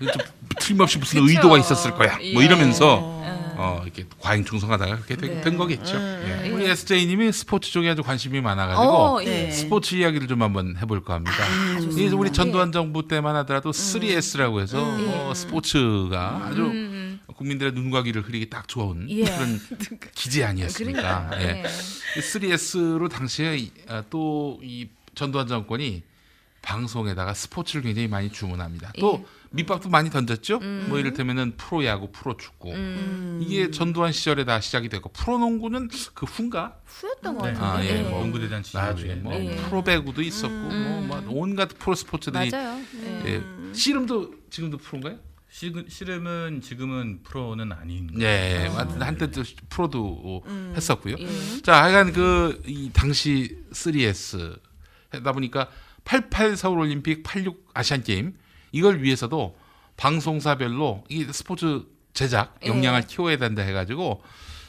[0.00, 0.08] 좀
[0.58, 1.28] 틀림없이 무슨.
[1.28, 2.16] 의도가 있었을 거야.
[2.32, 2.46] 뭐 예.
[2.46, 3.15] 이러면서
[3.56, 3.78] 어.
[3.80, 5.40] 어, 이렇게 과잉 충성하다가 그렇게 된, 네.
[5.40, 5.96] 된 거겠죠.
[5.96, 6.50] 음, 예.
[6.50, 9.26] 우리 SJ님이 스포츠 쪽에 아주 관심이 많아가지고 어, 예.
[9.26, 9.50] 네.
[9.50, 11.36] 스포츠 이야기를 좀 한번 해볼까 합니다.
[11.36, 12.00] 아, 좋습니다.
[12.00, 12.72] 이게 우리 전두환 예.
[12.72, 17.20] 정부 때만 하더라도 3S라고 해서 뭐 스포츠가 아주 음.
[17.36, 19.24] 국민들의 눈과 귀를 흐리기 딱 좋은 예.
[19.24, 19.60] 그런
[20.14, 21.28] 기재 아니었습니까?
[21.30, 21.56] 그러니까요.
[21.56, 21.62] 예.
[22.16, 22.20] 예.
[22.20, 23.68] 3S로 당시에
[24.10, 26.02] 또 이 전두환 정권이
[26.66, 28.92] 방송에다가 스포츠를 굉장히 많이 주문합니다.
[28.98, 29.26] 또 예.
[29.50, 30.58] 밑밥도 많이 던졌죠.
[30.62, 30.86] 음.
[30.88, 32.74] 뭐 이를테면은 프로야구, 프로축구
[33.40, 36.76] 이게 전두환 시절에 다 시작이 되고 프로농구는 그 후인가?
[36.84, 37.52] 후였던 것 네.
[37.54, 37.66] 같은데.
[37.66, 38.08] 아, 예, 예.
[38.08, 39.20] 뭐 농구대잔치 나중에 이후에.
[39.22, 39.54] 뭐 예.
[39.56, 42.80] 프로배구도 있었고 뭐, 뭐 온갖 프로 스포츠들이 맞아요.
[43.04, 43.24] 예.
[43.26, 43.42] 예.
[43.72, 45.18] 씨름도 지금도 프로인가요?
[45.48, 50.42] 시- 씨름은 지금은 프로는 아닌 것 예, 하여튼 한때 또 프로도
[50.74, 51.14] 했었고요.
[51.20, 51.62] 예.
[51.62, 54.58] 자, 하여간 그 이 당시 3S
[55.12, 55.68] 하다 보니까
[56.06, 58.34] 88 서울 올림픽, 86 아시안 게임
[58.72, 59.56] 이걸 위해서도
[59.96, 62.68] 방송사별로 이 스포츠 제작 예.
[62.68, 64.22] 역량을 키워야 된다 해가지고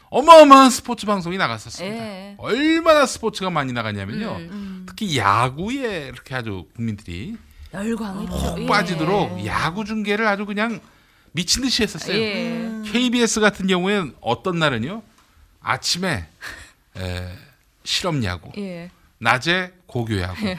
[0.10, 1.96] 어마어마한 스포츠 방송이 나갔었습니다.
[1.96, 2.36] 예.
[2.38, 4.38] 얼마나 스포츠가 많이 나갔냐면요.
[4.40, 4.86] 음.
[4.88, 7.38] 특히 야구에 이렇게 아주 국민들이.
[8.26, 8.66] 푹 예.
[8.66, 10.80] 빠지도록 야구 중계를 아주 그냥
[11.34, 12.18] 미친 듯이 했었어요.
[12.18, 12.82] 예.
[12.86, 15.04] KBS 같은 경우에는 어떤 날은요
[15.62, 16.28] 아침에
[16.98, 17.36] 에,
[17.84, 18.90] 실업 야구, 예.
[19.20, 20.56] 낮에 고교 야구,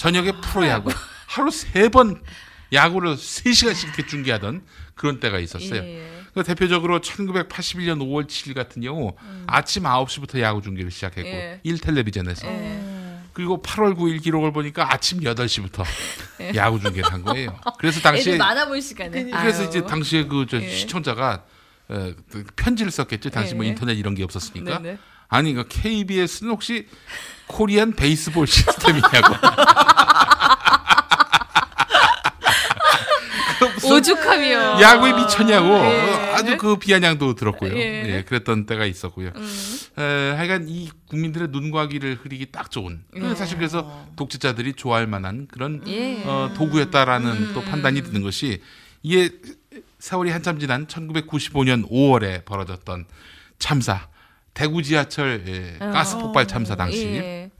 [0.00, 0.90] 저녁에 프로 야구,
[1.26, 2.22] 하루 세 번
[2.72, 4.62] 야구를 세 시간씩 이렇게 중계하던
[4.94, 5.82] 그런 때가 있었어요.
[5.82, 6.08] 예.
[6.32, 9.14] 그 대표적으로 1981년 5월 7일 같은 경우
[9.46, 11.34] 아침 9시부터 야구 중계를 시작했고 음.
[11.34, 11.60] 예.
[11.64, 12.80] 일 텔레비전에서 예.
[13.32, 15.84] 그리고 8월 9일 기록을 보니까 아침 8시부터
[16.40, 16.52] 예.
[16.54, 17.58] 야구 중계를 한 거예요.
[17.78, 19.24] 그래서 당시에 많아 볼 시간에.
[19.24, 19.68] 그래서 아유.
[19.68, 20.68] 이제 당시에 그저 예.
[20.70, 21.44] 시청자가
[21.88, 23.30] 어, 그 편지를 썼겠죠.
[23.30, 23.70] 당시 뭐 예.
[23.70, 24.78] 인터넷 이런 게 없었으니까.
[24.80, 24.98] 네네.
[25.30, 26.86] 아니 그 KBS는 혹시
[27.46, 29.34] 코리안 베이스볼 시스템이냐고.
[33.82, 36.10] 오죽하며 야구에 미쳤냐고 예.
[36.12, 37.76] 어, 아주 그 비아냥도 들었고요.
[37.76, 38.16] 예.
[38.16, 39.32] 예, 그랬던 때가 있었고요.
[39.34, 39.78] 음.
[39.98, 43.34] 에, 하여간 이 국민들의 눈과 귀를 흐리기 딱 좋은 예.
[43.34, 46.22] 사실 그래서 독재자들이 좋아할 만한 그런 예.
[46.24, 47.50] 어, 도구였다라는 음.
[47.54, 48.60] 또 판단이 드는 것이
[49.02, 49.30] 이게
[49.98, 53.06] 세월이 한참 지난 1995년 5월에 벌어졌던
[53.58, 54.08] 참사
[54.54, 57.10] 대구 지하철 예, 가스 폭발 참사 당시 어.
[57.10, 57.50] 예.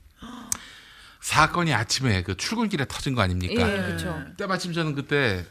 [1.21, 3.71] 사건이 아침에 그 출근길에 터진 거 아닙니까?
[3.71, 4.25] 예, 그렇죠.
[4.39, 5.45] 때마침 저는 그때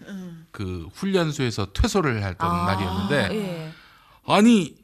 [0.51, 3.71] 그 훈련소에서 퇴소를 했던 아, 날이었는데 예.
[4.25, 4.75] 아니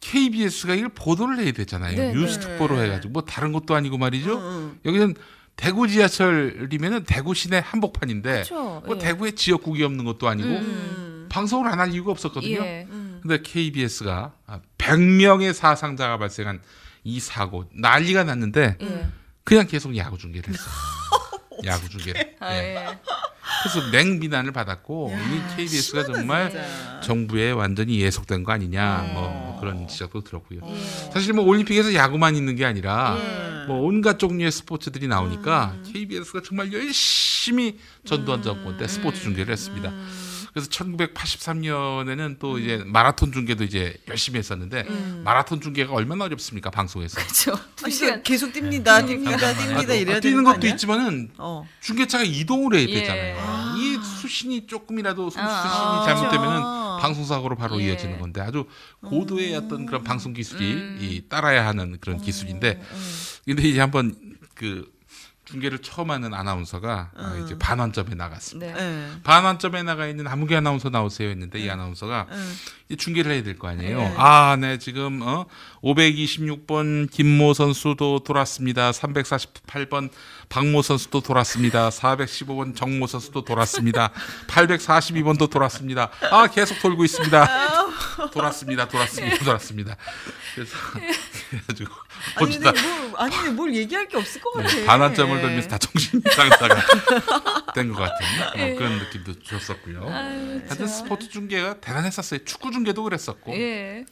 [0.00, 1.96] KBS가 이걸 보도를 해야 되잖아요.
[1.96, 2.46] 네, 뉴스 네.
[2.46, 4.38] 특보로 해가지고 뭐 다른 것도 아니고 말이죠.
[4.38, 5.14] 응, 여기는
[5.56, 8.82] 대구 지하철이면은 대구 시내 한복판인데 그렇죠.
[8.86, 8.98] 뭐 예.
[8.98, 11.26] 대구에 지역국이 없는 것도 아니고 음.
[11.30, 12.60] 방송을 안 할 이유가 없었거든요.
[12.60, 12.86] 예.
[13.24, 14.32] 근데 KBS가
[14.76, 16.60] 100명의 사상자가 발생한
[17.04, 19.06] 이 사고 난리가 났는데 예.
[19.44, 20.68] 그냥 계속 야구 중계를 했어요.
[21.64, 22.36] 야구 중계.
[22.38, 22.98] 아, 예.
[23.62, 27.00] 그래서 맹비난을 받았고 야, 이 KBS가 정말 진짜.
[27.00, 29.12] 정부에 완전히 예속된 거 아니냐 네.
[29.14, 30.60] 뭐 그런 지적도 들었고요.
[30.66, 31.10] 예.
[31.10, 33.66] 사실 뭐 올림픽에서 야구만 있는 게 아니라 예.
[33.66, 35.90] 뭐 온갖 종류의 스포츠들이 나오니까 음.
[35.90, 39.88] KBS가 정말 열심히 전두환 정권 때 스포츠 중계를 했습니다.
[39.88, 40.23] 음.
[40.54, 44.84] 그래서 1983년에는 또 이제 마라톤 중계도 이제 열심히 했었는데
[45.24, 47.52] 마라톤 중계가 얼마나 어렵습니까 방송에서 그렇죠.
[47.82, 49.36] 아, 진짜 계속 뜁니다, 뜁니다, 잠깐만요.
[49.36, 50.72] 뜁니다 이래야 아, 되는 뛰는 거 것도 아니야?
[50.74, 51.68] 있지만은 어.
[51.80, 53.00] 중계차가 이동을 해야 예.
[53.00, 53.36] 되잖아요.
[53.40, 53.74] 아.
[53.76, 56.98] 이 수신이 조금이라도 수신이 아, 잘못되면은 그렇죠.
[57.02, 57.86] 방송 사고로 바로 예.
[57.86, 58.64] 이어지는 건데 아주
[59.04, 60.98] 고도의 어떤 그런 방송 기술이 음.
[61.00, 62.80] 이 따라야 하는 그런 기술인데
[63.44, 64.14] 근데 이제 한번
[64.54, 64.88] 그
[65.44, 68.74] 중계를 처음 하는 아나운서가 아, 이제 반환점에 나갔습니다.
[68.74, 68.80] 네.
[68.82, 69.22] 예.
[69.22, 72.36] 반환점에 나가 있는 아무개 아나운서 나오세요 했는데 이 아나운서가 예.
[72.88, 73.98] 이제 중계를 해야 될 거 아니에요.
[73.98, 74.14] 네.
[74.16, 75.44] 아, 네, 지금, 어,
[75.82, 78.90] 526번 김모 선수도 돌았습니다.
[78.90, 80.10] 348번
[80.48, 81.90] 박모 선수도 돌았습니다.
[81.90, 84.10] 415번 정모 선수도 돌았습니다.
[84.48, 86.10] 842번도 돌았습니다.
[86.30, 87.83] 아, 계속 돌고 있습니다.
[88.32, 88.88] 돌았습니다.
[88.88, 89.44] 돌았습니다.
[89.44, 89.96] 돌았습니다.
[90.54, 90.76] 그래서,
[91.50, 91.94] 그래가지고,
[92.36, 94.68] 아니 근데 뭐 아니 근데 뭘 얘기할 게 없을 것 같아.
[94.74, 95.40] 네, 반환점을 예.
[95.42, 96.76] 돌면서 다 정신 이상자가
[97.74, 98.26] 된 것 같은
[98.68, 100.08] 뭐 그런 느낌도 줬었고요.
[100.08, 102.44] 하여튼 스포츠 중계가 대단했었어요.
[102.44, 104.04] 축구 중계도 그랬었고 예.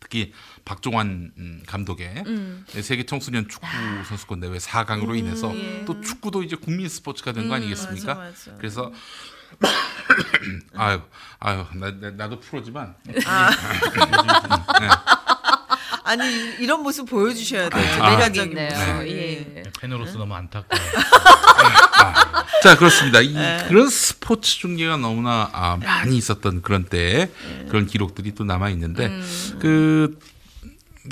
[0.00, 0.32] 특히
[0.64, 2.64] 박종환 음, 감독의 음.
[2.80, 3.66] 세계 청소년 축구
[4.06, 5.84] 선수권 대회 4강으로 인해서 예.
[5.84, 8.14] 또 축구도 이제 국민 스포츠가 된거 아니겠습니까?
[8.14, 8.54] 맞아, 맞아.
[8.56, 8.92] 그래서
[10.76, 11.00] 아유
[11.40, 12.94] 아유 나, 나, 나 도 프로지만
[13.26, 13.50] 아.
[14.80, 14.88] 네.
[16.04, 16.24] 아니
[16.58, 17.98] 이런 모습 보여주셔야 돼.
[18.00, 18.10] 아.
[18.10, 18.68] 매력적인 있네요.
[18.96, 19.08] 모습.
[19.08, 19.62] 예.
[19.80, 20.90] 팬으로서 너무 안타까워요.
[22.62, 23.20] 자 그렇습니다.
[23.20, 23.64] 이 네.
[23.68, 27.30] 그런 스포츠 중계가 너무나 아, 많이 있었던 그런 때
[27.68, 29.58] 그런 기록들이 또 남아 있는데 음.
[29.60, 30.18] 그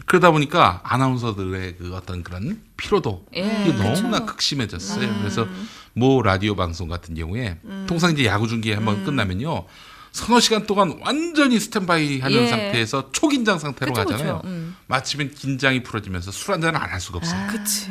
[0.06, 3.82] 그러다 보니까 아나운서들의 그 어떤 그런 피로도 예, 이게 그쵸.
[3.82, 5.18] 너무나 극심해졌어요.
[5.20, 5.46] 그래서
[5.94, 9.66] 모 라디오 방송 같은 경우에 통상 이제 야구 중계 한번 끝나면요.
[10.12, 12.48] 서너 시간 동안 완전히 스탠바이 하는 예.
[12.48, 14.36] 상태에서 초긴장 상태로 그쵸, 가잖아요.
[14.38, 14.48] 그쵸.
[14.48, 14.76] 음.
[14.86, 17.46] 마치면 긴장이 풀어지면서 술 한 잔을 안 할 수가 없어요.
[17.48, 17.90] 그치.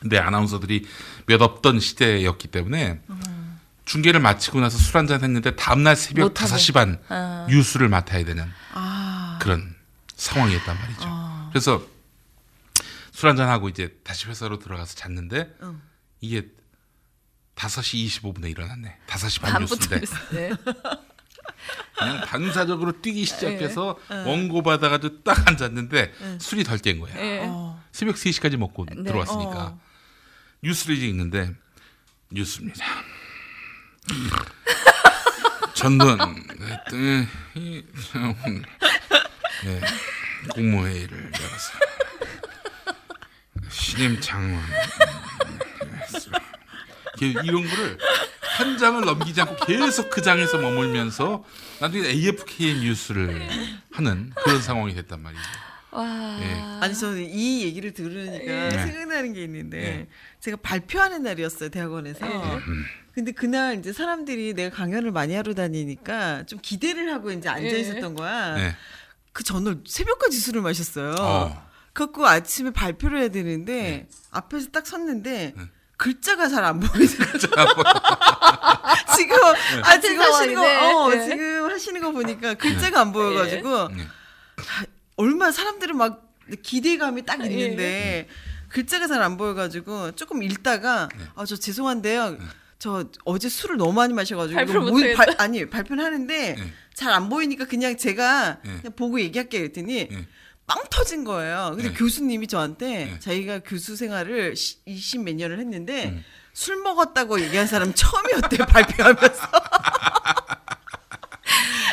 [0.00, 0.86] 근데 아나운서들이
[1.26, 3.00] 몇 없던 시대였기 때문에
[3.84, 6.52] 중계를 마치고 나서 술 한 잔 했는데 다음날 새벽 못하게.
[6.52, 7.46] 5시 반 아.
[7.50, 9.38] 뉴스를 맡아야 되는 아.
[9.42, 9.74] 그런
[10.20, 11.00] 상황이었단 말이죠.
[11.04, 11.48] 아.
[11.50, 11.82] 그래서
[13.10, 15.80] 술 한잔 하고 이제 다시 회사로 들어가서 잤는데 응.
[16.20, 16.48] 이게
[17.56, 18.98] 5시 25분에 일어났네.
[19.06, 20.00] 5시 반 뉴스인데
[20.32, 20.50] 네.
[21.98, 24.24] 그냥 반사적으로 뛰기 시작해서 네.
[24.24, 27.14] 원고 받아가지고 딱 앉았는데 술이 덜 깬 거야.
[27.16, 27.40] 예.
[27.46, 27.82] 어.
[27.92, 29.02] 새벽 3시까지 먹고 네.
[29.02, 29.80] 들어왔으니까 어.
[30.62, 31.54] 뉴스를 이제 읽는데
[32.30, 32.84] 뉴스입니다.
[35.74, 37.26] 전두환 대통령이
[38.14, 38.64] 오늘
[39.64, 39.80] 네,
[40.54, 41.72] 국무회의를 열어서
[43.68, 44.62] 신임 장관
[47.20, 47.98] 이렇게 이런 거를
[48.40, 51.44] 한 장을 넘기지 않고 계속 그 장에서 머물면서
[51.80, 53.48] 나중에 AFK 뉴스를
[53.92, 55.42] 하는 그런 상황이 됐단 말이죠.
[55.92, 56.38] 와.
[56.40, 56.84] 예.
[56.84, 58.70] 아니 저는 이 얘기를 들으니까 네.
[58.70, 60.06] 생각나는 게 있는데 네.
[60.40, 62.20] 제가 발표하는 날이었어요 대학원에서.
[63.12, 67.80] 근데 그날 이제 사람들이 내가 강연을 많이 하러 다니니까 좀 기대를 하고 이제 앉아 예.
[67.80, 68.74] 있었던 거야.
[69.30, 69.32] 네.
[69.32, 71.14] 그 전날 새벽까지 술을 마셨어요.
[71.18, 71.66] 어.
[71.92, 74.08] 그래갖고 아침에 발표를 해야 되는데 네.
[74.30, 75.54] 앞에서 딱 섰는데
[75.96, 77.84] 글자가 잘 안 보이더라고요.
[79.16, 79.82] 지금 네.
[79.84, 80.62] 아 지금 하시는 거.
[81.04, 81.28] 어 네.
[81.28, 84.06] 지금 하시는 거 보니까 글자가 안 보여가지고 네.
[85.16, 87.24] 얼마 사람들은 막 기대감이 예.
[87.24, 88.28] 딱 있는데
[88.68, 91.24] 글자가 잘 안 보여가지고 조금 읽다가 네.
[91.36, 92.38] 아저 죄송한데요.
[92.78, 95.16] 저 어제 술을 너무 많이 마셔가지고 발표를 이거 못하겠다.
[95.24, 96.72] 발- 아니 발표는 하는데 네.
[96.94, 98.70] 잘 안 보이니까 그냥 제가 네.
[98.80, 100.26] 그냥 보고 얘기할게요 했더니 네.
[100.66, 101.72] 빵 터진 거예요.
[101.74, 101.94] 근데 네.
[101.94, 103.16] 교수님이 저한테 네.
[103.18, 104.54] 자기가 교수 생활을
[104.86, 106.24] 20 몇 년을 했는데 음.
[106.52, 109.50] 술 먹었다고 얘기한 사람 처음이었대요 발표하면서.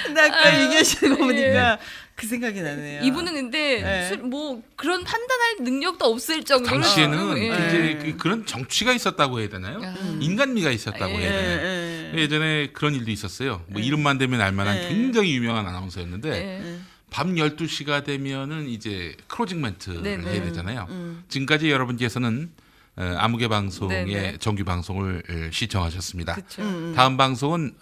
[0.06, 1.80] 근데 아까 얘기하시는 거 보니까
[2.16, 3.04] 그 생각이 나네요.
[3.04, 4.08] 이분은 근데 네.
[4.08, 7.46] 술- 뭐 그런 판단할 능력도 없을 정도로 당시에는 예.
[7.48, 9.80] 이제 그- 그런 정치가 있었다고 해야 되나요?
[9.84, 9.96] 아.
[10.20, 11.18] 인간미가 있었다고 예.
[11.18, 11.68] 해야 되나요?
[11.68, 11.87] 예,
[12.18, 12.24] 예.
[12.24, 13.64] 예전에 그런 일도 있었어요.
[13.68, 14.90] 뭐 이름만 되면 알만한 네.
[14.90, 16.80] 굉장히 유명한 아나운서였는데 예.
[17.10, 20.32] 밤 12시가 되면은 이제 closing 멘트를 네네.
[20.32, 20.88] 해야 되잖아요.
[20.90, 21.24] 음.
[21.30, 22.52] 지금까지 여러분께서는
[22.98, 24.38] 어, 아무개 방송의 네네.
[24.38, 26.36] 정규 방송을 어, 시청하셨습니다.
[26.36, 26.64] 그렇죠.
[26.64, 27.76] 음, 다음 방송은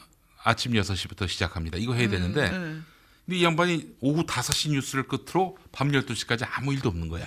[0.44, 1.78] 아침 6시부터 시작합니다.
[1.78, 2.86] 이거 해야 되는데 음.
[3.26, 7.26] 근데 이 양반이 오후 5시 뉴스를 끝으로 밤 12시까지 아무 일도 없는 거야.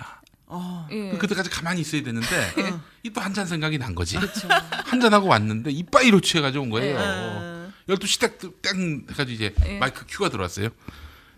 [0.50, 0.88] 어.
[0.90, 1.10] 예.
[1.12, 2.52] 그 그때까지 가만히 있어야 되는데
[3.04, 4.16] 이 또 한 잔 생각이 난 거지.
[4.16, 4.48] 그렇죠.
[4.86, 6.96] 한잔 하고 왔는데 이빠이로 취해가지고 온 거예요.
[6.98, 7.72] 어.
[7.88, 9.78] 12시 딱, 땡 해가지고 이제 예.
[9.78, 10.68] 마이크 큐가 들어왔어요.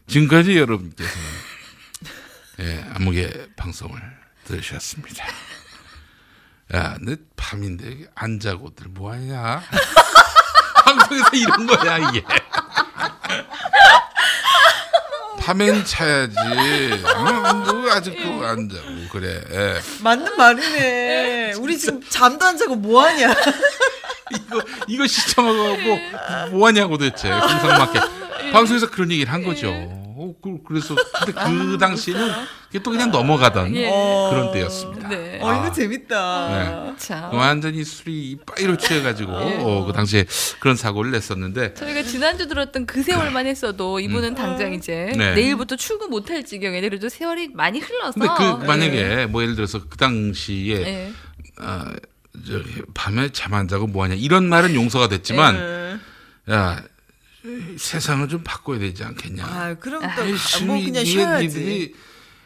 [0.06, 1.26] 지금까지 여러분께서는
[2.60, 4.00] 예, 아무개 방송을
[4.44, 5.24] 들으셨습니다.
[6.74, 9.62] 야, 내 밤인데 안 자고들 뭐하냐?
[10.84, 12.24] 방송에서 이런 거야 이게.
[15.84, 16.36] 자야지.
[17.04, 19.40] 어, 뭐 아직도 안 자고 그래.
[19.52, 19.80] 예.
[20.02, 21.52] 맞는 말이네.
[21.54, 23.34] 우리 지금 잠도 안 자고 뭐 하냐?
[24.32, 25.98] 이거 이거 시청하고
[26.50, 28.00] 뭐 하냐고 도대체 공상맞게
[28.52, 29.99] 방송에서 그런 얘기를 한 거죠.
[30.40, 32.30] 어, 그, 그래서 근데 그 당시에는
[32.70, 33.88] 이게 또 그냥 넘어가던 예.
[34.30, 35.08] 그런 때였습니다.
[35.08, 35.38] 네.
[35.42, 35.72] 어, 이거 아.
[35.72, 36.48] 재밌다.
[36.48, 36.94] 네.
[36.98, 37.34] 참.
[37.34, 40.24] 완전히 술이 빠이로 취해가지고 어, 그 당시에
[40.60, 45.34] 그런 사고를 냈었는데 저희가 지난주 들었던 그 세월만 했어도 이분은 당장 이제 네.
[45.34, 48.18] 내일부터 출근 못할 지경에 그래도 세월이 많이 흘러서.
[48.18, 49.26] 근데 그 만약에 예.
[49.26, 51.12] 뭐 예를 들어서 그 당시에 예.
[51.58, 51.92] 아,
[52.46, 52.60] 저,
[52.94, 56.00] 밤에 잠 안 자고 뭐하냐 이런 말은 용서가 됐지만 음.
[56.48, 56.76] 야이
[57.78, 59.44] 세상을 좀 바꿔야 되지 않겠냐.
[59.44, 61.46] 아, 그럼 또 아이, 아, 뭐 그냥 쉬어야지.
[61.46, 61.94] 니들이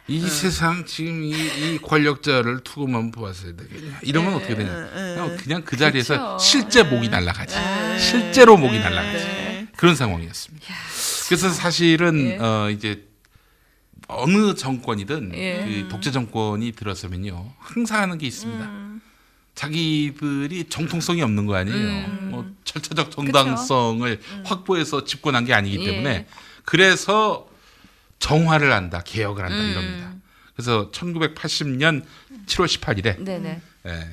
[0.06, 4.00] 이 세상 지금 이, 이 권력자를 두고만 보았어야 되겠냐.
[4.02, 4.88] 이러면 어떻게 되냐.
[4.92, 6.38] 그냥, 그냥 그 자리에서 그렇죠.
[6.38, 7.56] 실제 목이 날아가지.
[7.98, 9.24] 실제로 목이 날아가지.
[9.24, 9.68] 네.
[9.76, 10.66] 그런 상황이었습니다.
[11.28, 12.36] 그래서 사실은 예.
[12.38, 13.08] 어 이제
[14.08, 15.64] 어느 정권이든 예.
[15.66, 18.70] 그 독재 정권이 들어서면요 항상 하는 게 있습니다.
[19.54, 21.76] 자기들이 정통성이 없는 거 아니에요.
[21.76, 22.28] 음.
[22.30, 25.90] 뭐 절차적 정당성을 확보해서 집권한 게 아니기 예.
[25.90, 26.26] 때문에
[26.64, 27.48] 그래서
[28.18, 29.70] 정화를 한다, 개혁을 한다 음.
[29.70, 30.14] 이럽니다.
[30.54, 32.04] 그래서 1980년
[32.46, 33.60] 7월 18일에 네네.
[33.86, 34.08] 예,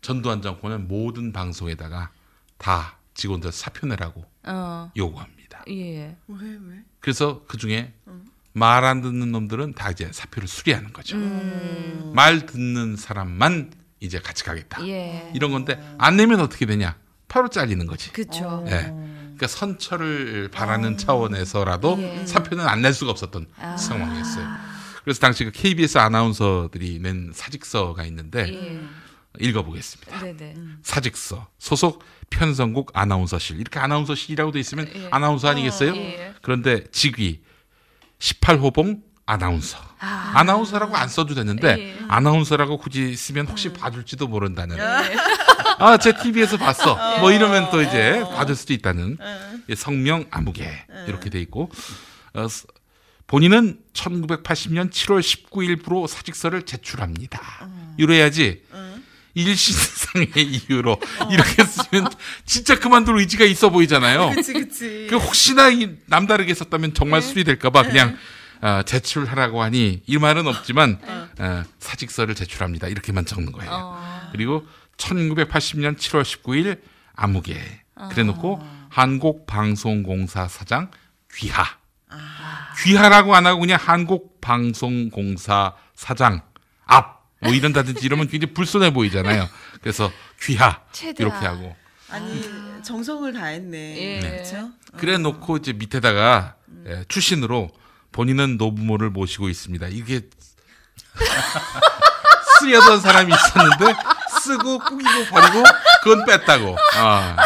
[0.00, 2.10] 전두환 정권은 모든 방송에다가
[2.58, 4.90] 다 직원들 사표 내라고 어.
[4.96, 5.64] 요구합니다.
[5.68, 6.16] 예.
[6.26, 6.82] 왜, 왜?
[7.00, 7.92] 그래서 그 중에
[8.52, 11.16] 말안 듣는 놈들은 다 이제 사표를 수리하는 거죠.
[11.16, 12.12] 음.
[12.14, 14.86] 말 듣는 사람만 이제 같이 가겠다.
[14.86, 15.30] 예.
[15.34, 16.96] 이런 건데 안 내면 어떻게 되냐?
[17.28, 18.12] 바로 잘리는 거지.
[18.12, 18.64] 그렇죠.
[18.68, 18.92] 예.
[19.34, 22.26] 그러니까 선처를 바라는 차원에서라도 예.
[22.26, 23.76] 사표는 안 낼 수가 없었던 아.
[23.76, 24.46] 상황이었어요.
[25.02, 28.80] 그래서 당시 그 KBS 아나운서들이 낸 사직서가 있는데 예.
[29.40, 30.20] 읽어보겠습니다.
[30.20, 30.54] 네네.
[30.82, 35.08] 사직서 소속 편성국 아나운서실 이렇게 아나운서실이라고 돼 있으면 예.
[35.10, 35.96] 아나운서 아니겠어요?
[35.96, 36.34] 예.
[36.42, 37.42] 그런데 직위
[38.20, 39.78] 18호봉 아나운서.
[40.00, 40.32] 아.
[40.34, 42.04] 아나운서라고 안 써도 되는데 예.
[42.08, 44.78] 아나운서라고 굳이 쓰면 혹시 봐줄지도 모른다는.
[45.78, 47.18] 아, 제 TV에서 봤어.
[47.20, 49.16] 뭐 이러면 또 이제 봐줄 수도 있다는
[49.70, 50.70] 예, 성명 아무개
[51.08, 51.70] 이렇게 돼 있고
[52.34, 52.66] 어, 스-
[53.26, 57.68] 본인은 1980년 7월 19일부로 사직서를 제출합니다.
[57.96, 58.62] 이래야지
[59.36, 60.28] 일신상의
[60.68, 62.08] 이유로 이렇게 쓰면
[62.44, 64.30] 진짜 그만둘 의지가 있어 보이잖아요.
[64.34, 65.06] 그치, 그치.
[65.10, 68.16] 그 혹시나 이 남다르게 썼다면 정말 수리될까봐 그냥
[68.60, 70.98] 어, 제출하라고 하니 이 말은 없지만
[71.38, 72.88] 어, 사직서를 제출합니다.
[72.88, 73.70] 이렇게만 적는 거예요.
[73.72, 74.28] 어.
[74.32, 76.80] 그리고 1980년 7월 19일
[77.14, 77.58] 아무개
[78.10, 80.90] 그래놓고 한국방송공사 사장
[81.34, 81.64] 귀하
[82.82, 86.42] 귀하라고 안 하고 그냥 한국방송공사 사장
[86.84, 87.14] 앞
[87.44, 89.48] 뭐 이런다든지 이러면 굉장히 불손해 보이잖아요.
[89.80, 91.30] 그래서 귀하 최대한.
[91.30, 91.76] 이렇게 하고
[92.08, 92.42] 아니,
[92.82, 93.96] 정성을 다했네.
[93.98, 94.20] 예.
[94.20, 94.70] 그렇죠?
[94.96, 97.70] 그래 놓고 이제 밑에다가 예, 출신으로
[98.18, 99.88] 본인은 노부모를 모시고 있습니다.
[99.90, 100.22] 이게
[102.60, 103.96] 쓰려던 사람이 있었는데
[104.40, 105.62] 쓰고 꾸기고 버리고
[106.02, 106.76] 그건 뺐다고.
[106.96, 107.36] 아,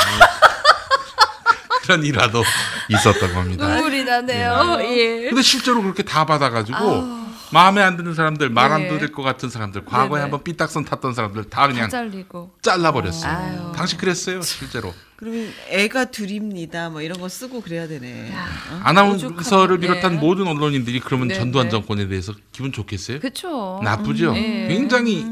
[1.83, 2.45] 그런 일화도
[2.91, 3.67] 있었던 겁니다.
[3.67, 4.77] 눈물이 나네요.
[4.83, 5.29] 예.
[5.31, 7.19] 근데 실제로 그렇게 다 받아가지고
[7.51, 8.89] 마음에 안 드는 사람들, 말안 네.
[8.91, 10.21] 들을 것 같은 사람들, 과거에 네네.
[10.21, 12.53] 한번 삐딱선 탔던 사람들 다다 그냥 잘리고.
[12.61, 13.33] 잘라버렸어요.
[13.33, 13.73] 아유.
[13.75, 14.95] 당시 그랬어요, 실제로.
[15.19, 16.91] 그러면 애가 둘입니다.
[16.91, 18.31] 뭐 이런 거 쓰고 그래야 되네.
[18.31, 18.81] 어?
[18.85, 20.19] 아나운서를 오죽하면, 비롯한 네.
[20.21, 21.71] 모든 언론인들이 그러면 네, 전두환 네.
[21.73, 23.19] 정권에 대해서 기분 좋겠어요?
[23.19, 23.81] 그쵸.
[23.83, 24.37] 나쁘죠.
[24.37, 24.69] 예.
[24.69, 25.25] 굉장히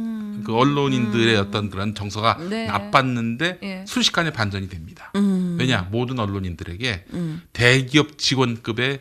[0.44, 2.66] 그 언론인들의 어떤 그런 정서가 네.
[2.66, 3.84] 나빴는데 예.
[3.86, 5.12] 순식간에 반전이 됩니다.
[5.14, 5.56] 음.
[5.56, 7.04] 왜냐 모든 언론인들에게
[7.52, 8.98] 대기업 직원급의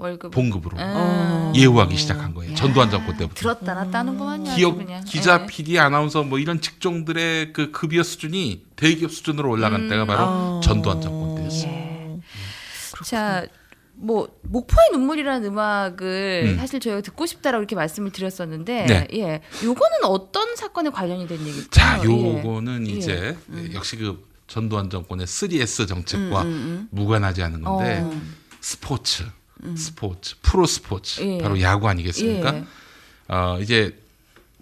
[0.00, 0.30] 월급.
[0.32, 1.52] 봉급으로 음.
[1.54, 2.54] 예우하기 시작한 거예요.
[2.54, 3.34] 전두환 정권 때부터.
[3.34, 4.50] 들었다 놨다 하는구만요.
[4.50, 5.04] 아주 기업 그냥.
[5.04, 5.46] 기자, 예.
[5.46, 10.60] PD, 아나운서 뭐 이런 직종들의 그 급여 수준이 대기업 수준으로 올라간 때가 바로 어.
[10.64, 11.70] 전두환 정권 때였어요.
[11.70, 12.18] 예.
[13.04, 13.46] 자,
[13.94, 16.56] 뭐 목포의 눈물이라는 음악을 음.
[16.56, 19.06] 사실 저희가 듣고 싶다라고 이렇게 말씀을 드렸었는데, 네.
[19.12, 21.68] 예, 요거는 어떤 사건에 관련이 된 얘기죠?
[21.70, 22.04] 자, 예.
[22.08, 23.36] 요거는 이제
[23.74, 26.44] 역시 그 전두환 정권의 3S 정책과
[26.90, 28.20] 무관하지 않은 건데 어.
[28.62, 29.24] 스포츠,
[29.76, 31.38] 스포츠, 프로 스포츠, 예.
[31.38, 32.54] 바로 야구 아니겠습니까?
[32.56, 32.64] 예.
[33.28, 33.96] 어, 이제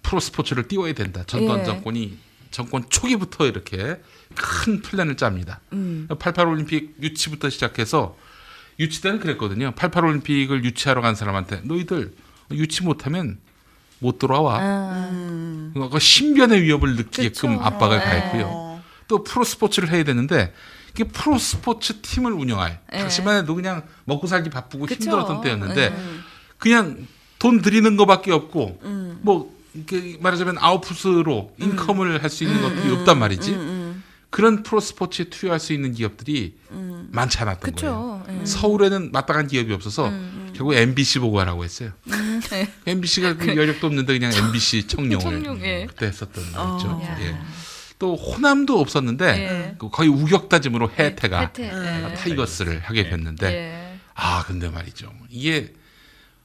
[0.02, 1.24] 프로 스포츠를 띄워야 된다.
[1.26, 1.64] 전두환 예.
[1.64, 2.18] 정권이
[2.50, 4.00] 정권 초기부터 이렇게
[4.34, 5.60] 큰 플랜을 짭니다.
[5.72, 6.08] 음.
[6.18, 8.16] 88 올림픽 유치부터 시작해서
[8.78, 9.72] 유치 때는 그랬거든요.
[9.74, 12.12] 88 올림픽을 유치하러 간 사람한테 너희들
[12.52, 13.38] 유치 못하면
[13.98, 14.58] 못 돌아와.
[14.60, 17.64] 아, 그 신변의 위협을 느끼게끔 그쵸.
[17.64, 18.04] 압박을 네.
[18.04, 18.44] 가했고요.
[18.46, 18.84] 어.
[19.08, 20.52] 또 프로 스포츠를 해야 되는데
[20.98, 22.98] 이게 프로 스포츠 팀을 운영할 네.
[22.98, 25.04] 당시만 해도 그냥 먹고 살기 바쁘고 그쵸.
[25.04, 26.24] 힘들었던 때였는데 음.
[26.58, 27.06] 그냥
[27.38, 28.80] 돈 들이는 거밖에 없고
[29.22, 33.98] 뭐 이렇게 말하자면 아웃풋으로 income을 할 수 있는 것들이 없단 말이지.
[34.30, 36.56] 그런 프로 스포츠에 투여할 수 있는 기업들이
[37.12, 38.22] 많지 않았던 거예요.
[38.26, 38.44] 그렇죠.
[38.44, 40.12] 서울에는 마땅한 기업이 없어서
[40.52, 41.92] 결국 MBC 보고 하라고 했어요.
[42.50, 42.68] 네.
[42.86, 45.86] MBC가 그 여력도 없는데 그냥 MBC 청룡을 청룡, 예.
[45.88, 46.72] 그때 했었던 어.
[46.72, 47.00] 거죠.
[47.04, 47.16] 야.
[47.20, 47.38] 예.
[47.98, 49.74] 또 호남도 없었는데 예.
[49.78, 51.64] 그 거의 우격다짐으로 해태가 해태.
[51.64, 52.14] 예.
[52.14, 53.98] 타이거스를 하게 됐는데 예.
[54.14, 55.72] 아 근데 말이죠 이게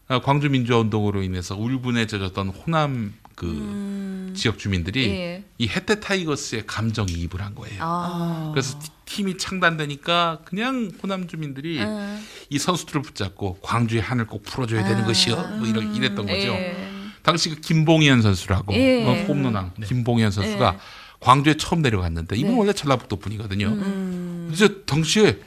[0.08, 5.44] 아, 광주 민주화 운동으로 인해서 울분해져졌던 호남 그 지역 주민들이 예.
[5.58, 7.78] 이 해태 타이거스에 감정 이입을 한 거예요.
[7.82, 8.52] 아.
[8.54, 12.24] 그래서 티- 팀이 창단되니까 그냥 호남 주민들이 음.
[12.50, 15.36] 이 선수들을 붙잡고 광주의 한을 꼭 풀어줘야 되는 것이요.
[15.58, 16.48] 뭐 이런 이랬던 거죠.
[16.50, 16.76] 예.
[17.24, 19.04] 당시 그 김봉현 선수라고 예.
[19.06, 20.80] 어, 홈런왕 김봉현 선수가 예.
[21.24, 22.58] 광주에 처음 내려갔는데 이분 네.
[22.60, 23.68] 원래 전라북도 분이거든요.
[23.68, 24.52] 음.
[24.54, 25.40] 그래서 당시에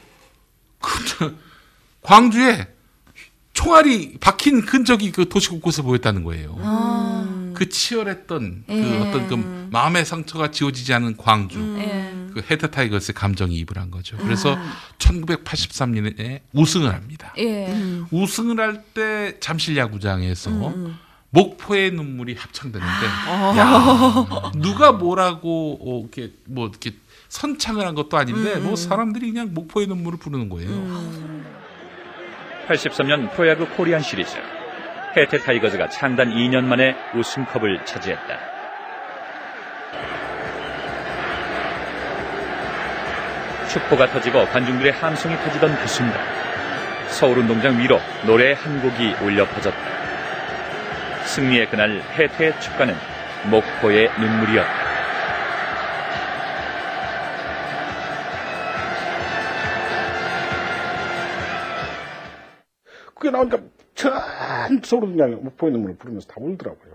[0.80, 1.32] 그 저,
[2.02, 2.68] 광주에
[3.52, 6.56] 총알이 박힌 흔적이 그 도시 곳곳에 보였다는 거예요.
[6.60, 7.52] 아.
[7.54, 8.98] 그 치열했던 그 예.
[8.98, 11.58] 어떤 그 마음의 상처가 지워지지 않은 광주.
[11.78, 12.12] 예.
[12.34, 14.18] 그 해태 타이거스에 감정이입을 한 거죠.
[14.18, 14.76] 그래서 아.
[14.98, 17.32] 1983년에 우승을 합니다.
[17.38, 17.74] 예.
[18.10, 20.98] 우승을 할 때 잠실 야구장에서 음,
[21.36, 23.54] 목포의 눈물이 합창되는데 아.
[23.58, 26.92] 야, 누가 뭐라고 어, 이렇게 뭐 이렇게
[27.28, 30.70] 선창을 한 것도 아닌데 음, 뭐 사람들이 그냥 목포의 눈물을 부르는 거예요.
[32.68, 34.34] 83년 프로야구 코리안 시리즈
[35.16, 38.38] 해태 타이거즈가 창단 2년 만에 우승컵을 차지했다.
[43.68, 46.18] 축포가 터지고 관중들의 함성이 터지던 그 순간
[47.08, 49.95] 서울운동장 위로 노래 한 곡이 울려 퍼졌다.
[51.26, 52.94] 승리의 그날 해태의 축가는
[53.50, 54.86] 목포의 눈물이었다.
[63.14, 63.60] 그게 나오니까
[63.94, 64.12] 전
[64.82, 66.92] 서울운동장에 목포의 눈물을 부르면서 다 울더라고요.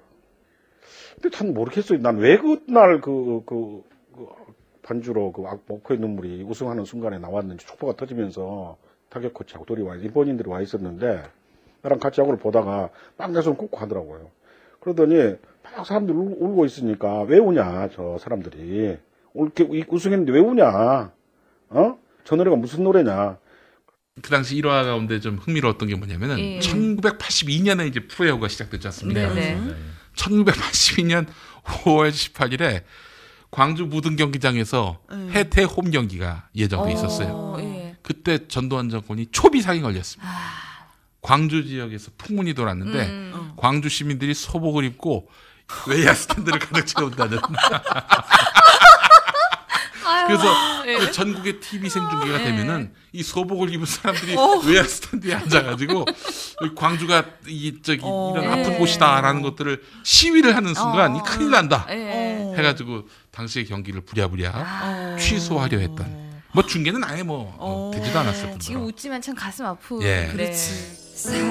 [1.16, 2.00] 근데 참 모르겠어요.
[2.00, 3.84] 난 왜 그날 그, 그,
[4.16, 4.28] 그
[4.84, 8.78] 반주로 그 악- 목포의 눈물이 우승하는 순간에 나왔는지 촉보가 터지면서
[9.10, 11.24] 타격 코치하고 둘이 와, 일본인들이 와 있었는데
[11.82, 14.30] 나랑 같이 야구를 보다가 막 내손 꽂고 하더라고요.
[14.80, 18.98] 그러더니 막 사람들이 울, 울고 있으니까 왜 우냐, 저 사람들이.
[19.34, 21.12] 이렇게 우승했는데 왜 우냐?
[21.70, 21.98] 어?
[22.24, 23.38] 저 노래가 무슨 노래냐?
[24.22, 26.60] 그 당시 일화 가운데 좀 흥미로웠던 게 뭐냐면은 예.
[26.60, 29.34] 1982년에 이제 프로야구가 시작됐지 않습니까?
[29.34, 29.74] 네네.
[30.16, 31.26] 1982년
[31.64, 32.84] 5월 18일에
[33.50, 35.00] 광주 무등 경기장에서
[35.32, 37.30] 해태 홈 경기가 예정돼 있었어요.
[37.30, 37.96] 어, 예.
[38.02, 40.30] 그때 전두환 정권이 초비상이 걸렸습니다.
[41.22, 43.52] 광주 지역에서 풍문이 돌았는데 음.
[43.56, 45.30] 광주 시민들이 소복을 입고
[45.88, 47.40] 외야 스탠드를 가득 채운다는.
[50.28, 50.98] 그래서 예.
[50.98, 52.44] 그 전국의 TV 생중계가 예.
[52.46, 54.60] 되면은 이 소복을 입은 사람들이 어.
[54.66, 56.06] 외야 스탠드에 앉아가지고
[56.76, 58.34] 광주가 이 저기 어.
[58.36, 58.78] 이런 아픈 예.
[58.78, 61.18] 곳이다라는 것들을 시위를 하는 순간 어.
[61.18, 62.54] 이 큰일 난다 예.
[62.58, 65.18] 해가지고 당시의 경기를 부랴부랴 아.
[65.20, 66.32] 취소하려 했던.
[66.54, 67.92] 뭐 중계는 아예 뭐 어, 어.
[67.94, 68.60] 되지도 않았을 뿐더러.
[68.60, 70.00] 지금 웃지만 참 가슴 아프.
[70.04, 70.30] 예.
[70.32, 71.01] 그렇지.
[71.16, 71.42] 사궁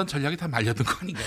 [0.00, 1.26] 전두환 전략이 다 말려든 거 아닌가요?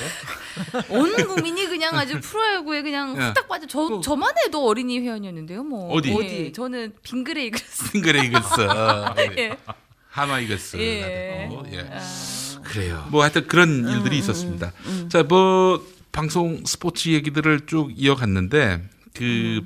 [0.89, 3.27] 온 국민이 그냥 아주 프로야구에 그냥 예.
[3.27, 3.67] 후딱 빠져.
[3.67, 5.63] 저 그- 저만 해도 어린이 회원이었는데요.
[5.63, 6.09] 뭐 어디?
[6.09, 6.53] 예, 어디?
[6.53, 7.91] 저는 빙그레 이글스.
[7.91, 9.57] 싱글 이글스, 어, 예.
[10.09, 10.81] 한화 이글스, 예.
[10.81, 11.49] 예.
[11.73, 11.89] 예.
[11.91, 12.61] 아.
[12.63, 13.07] 그래요.
[13.11, 14.71] 뭐 하여튼 그런 일들이 있었습니다.
[15.09, 18.81] 자, 뭐 방송 스포츠 얘기들을 쭉 이어갔는데
[19.13, 19.61] 그,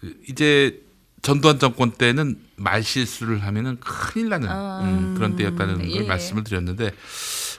[0.00, 0.80] 그 이제
[1.22, 4.80] 전두환 정권 때는 말 실수를 하면은 큰일 나는 아.
[4.82, 6.02] 음, 그런 때였다는 걸 예.
[6.02, 6.92] 말씀을 드렸는데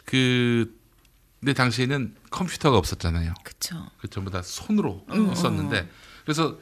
[0.07, 0.75] 그
[1.39, 3.35] 근데 당시에는 컴퓨터가 없었잖아요.
[3.43, 3.75] 그쵸.
[3.99, 5.05] 그 전부 다 손으로
[5.35, 5.87] 썼는데
[6.23, 6.57] 그래서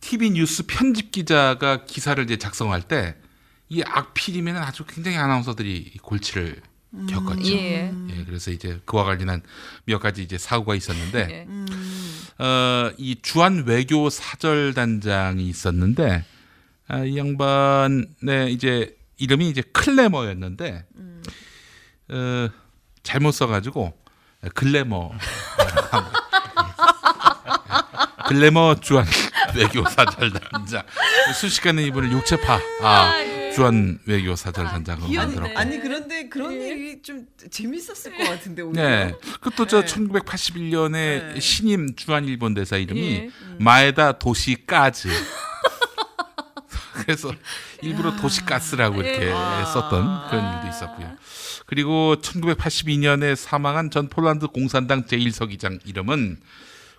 [0.00, 3.16] TV 뉴스 편집 기자가 기사를 이제 작성할 때
[3.68, 6.60] 이 악필이면 아주 굉장히 아나운서들이 골치를
[7.10, 7.52] 겪었죠.
[7.54, 7.92] 예.
[8.10, 9.42] 예, 그래서 이제 그와 관련한
[9.84, 12.44] 몇 가지 이제 사고가 있었는데 예.
[12.44, 16.24] 어, 이 주한 외교 사절 단장이 있었는데
[16.86, 20.84] 아, 이 양반의 이제 이름이 이제 클레머였는데
[22.08, 22.48] 어,
[23.02, 23.92] 잘못 써가지고
[24.54, 25.10] 글래머
[28.28, 29.06] 글래머 주한
[29.56, 30.82] 외교 사절 단장
[31.38, 33.12] 순식간에 이분을 육체파 아
[33.54, 38.82] 주한 외교 사절 단장으로 아니, 만들었고 아니 그런데 그런 일이 좀 재밌었을 것 같은데 오히려.
[38.82, 39.14] 네.
[39.40, 39.86] 그것도 저 네.
[39.86, 41.40] 1981년에 네.
[41.40, 43.30] 신임 주한 일본 대사 이름이 예.
[43.58, 45.08] 마에다 도시까즈.
[46.94, 47.32] 그래서
[47.82, 49.64] 일부러 도시가스라고 이렇게 아.
[49.66, 51.16] 썼던 그런 일도 있었고요.
[51.66, 56.38] 그리고 1982년에 사망한 전 폴란드 공산당 제1서기장 이름은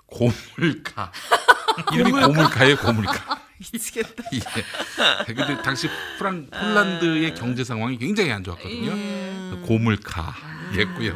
[0.07, 1.11] 고물카.
[1.93, 3.45] 이름이 고물카예요, 고물카.
[3.71, 4.23] 미치겠다.
[4.33, 5.33] 예.
[5.33, 5.87] 근데 당시
[6.17, 8.91] 프랑 폴란드의 경제 상황이 굉장히 안 좋았거든요.
[8.91, 9.63] 음.
[9.65, 11.15] 고물카였고요.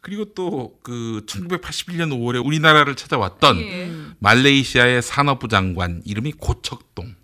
[0.00, 3.90] 그리고 또 그 1981년 5월에 우리나라를 찾아왔던 예.
[4.18, 7.14] 말레이시아의 산업부 장관 이름이 고척동.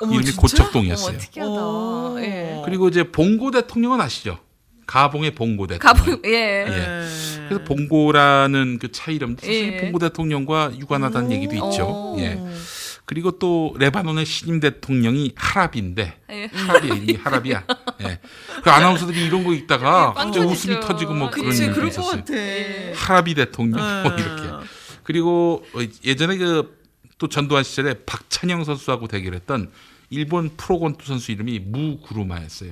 [0.00, 0.40] 어머, 이름이 진짜?
[0.40, 1.10] 고척동이었어요.
[1.10, 1.50] 어머, 특이하다.
[1.52, 2.20] 오.
[2.20, 2.62] 예.
[2.64, 4.38] 그리고 이제 봉고 대통령은 아시죠?
[4.86, 5.94] 가봉의 봉고 대통령.
[5.94, 6.30] 가보 예.
[6.32, 6.64] 예.
[6.64, 7.08] 네.
[7.48, 9.80] 그래서 봉고라는 그 차 이름 사실 예.
[9.80, 12.14] 봉고 대통령과 유관하다는 얘기도 있죠.
[12.14, 12.16] 오.
[12.20, 12.40] 예.
[13.06, 16.48] 그리고 또 레바논의 신임 대통령이 하랍인데 예.
[16.52, 17.64] 하랍이 하랍이야.
[18.02, 18.18] 예.
[18.62, 20.46] 그 아나운서들이 이런 거 읽다가 터지죠.
[20.46, 22.24] 웃음이 터지고 뭐 그런 그치 일도 그럴 것 있었어요.
[22.24, 22.34] 같아.
[22.94, 24.18] 하랍이 대통령 뭐 음.
[24.18, 24.48] 이렇게.
[25.02, 26.84] 그리고 어, 예전에 그
[27.16, 29.70] 또 전두환 시절에 박찬영 선수하고 대결했던
[30.14, 32.70] 일본 프로곤투 선수 이름이 무구루마였어요.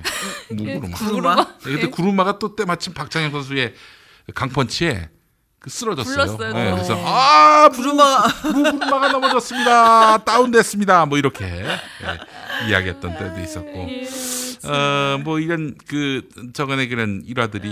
[0.49, 0.97] 무구루마.
[0.97, 1.47] 구르마?
[1.67, 3.73] 예, 근데 구루마가 또 때마침 박찬영 선수의
[4.33, 6.15] 그그 쓰러졌어요.
[6.15, 6.59] 불렀어요.
[6.59, 10.23] 예, 그래서 아 구르마 무구루마가 넘어졌습니다.
[10.23, 11.05] 다운됐습니다.
[11.05, 13.87] 뭐 이렇게 예, 이야기했던 때도 있었고.
[14.65, 17.67] 어, 뭐 이런 그 저간의 그런 일화들이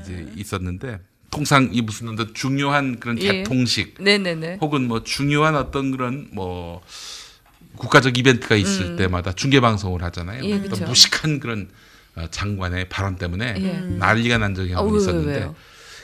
[0.00, 1.00] 이제 있었는데
[1.30, 3.42] 통상 이 무슨 어떤 중요한 그런 예.
[3.42, 4.58] 개통식 네네네.
[4.60, 6.80] 혹은 뭐 중요한 어떤 그런 뭐
[7.78, 10.42] 국가적 이벤트가 있을 때마다 중계 방송을 하잖아요.
[10.42, 10.48] 음.
[10.48, 10.84] 예, 어떤 그쵸.
[10.84, 11.68] 무식한 그런
[12.16, 13.72] 어, 장관의 발언 때문에 예.
[13.96, 15.54] 난리가 난 적이 아, 한번 왜요, 있었는데 왜요?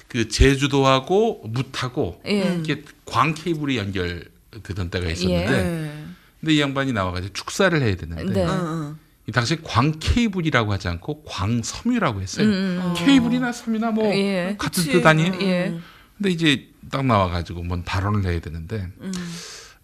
[0.09, 2.61] 그 제주도하고 무하고 예.
[2.61, 6.05] 이게 광 케이블이 연결되던 때가 있었는데 네.
[6.41, 8.45] 근데 이 양반이 나와가지고 축사를 해야 되는데 네.
[8.45, 8.97] 어, 어.
[9.27, 12.47] 이 당시 광 케이블이라고 하지 않고 광섬유라고 했어요.
[12.47, 14.55] 음, 케이블이나 섬이나 뭐 예.
[14.59, 14.93] 같은 그치.
[14.93, 15.33] 뜻 아니에요?
[15.41, 15.75] 예.
[16.17, 19.13] 근데 이제 딱 나와가지고 뭔 발언을 해야 되는데 음.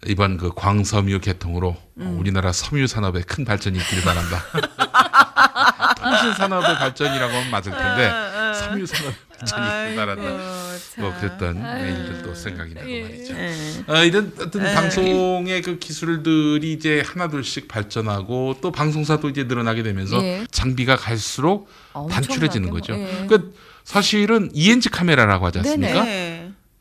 [0.07, 4.43] 이번 그 광섬유 개통으로 어, 우리나라 섬유 산업에 큰 발전이 있기를 바란다.
[6.01, 8.11] 통신 산업의 발전이라고 하면 맞을 텐데
[8.55, 10.71] 섬유 산업의 발전이 있기를 바란다.
[10.97, 13.03] 뭐 그랬던 일들도 생각이 나고 예.
[13.03, 13.33] 말이죠.
[13.33, 13.83] 네.
[13.87, 14.73] 어, 이런 어떤 네.
[14.73, 20.45] 방송의 그 기술들이 이제 하나둘씩 발전하고 또 방송사도 이제 늘어나게 되면서 예.
[20.51, 22.93] 장비가 갈수록 단출해지는 뭐, 거죠.
[22.93, 23.25] 예.
[23.27, 23.51] 그러니까
[23.83, 26.03] 사실은 ENG 카메라라고 하지 않습니까?
[26.03, 26.30] 네.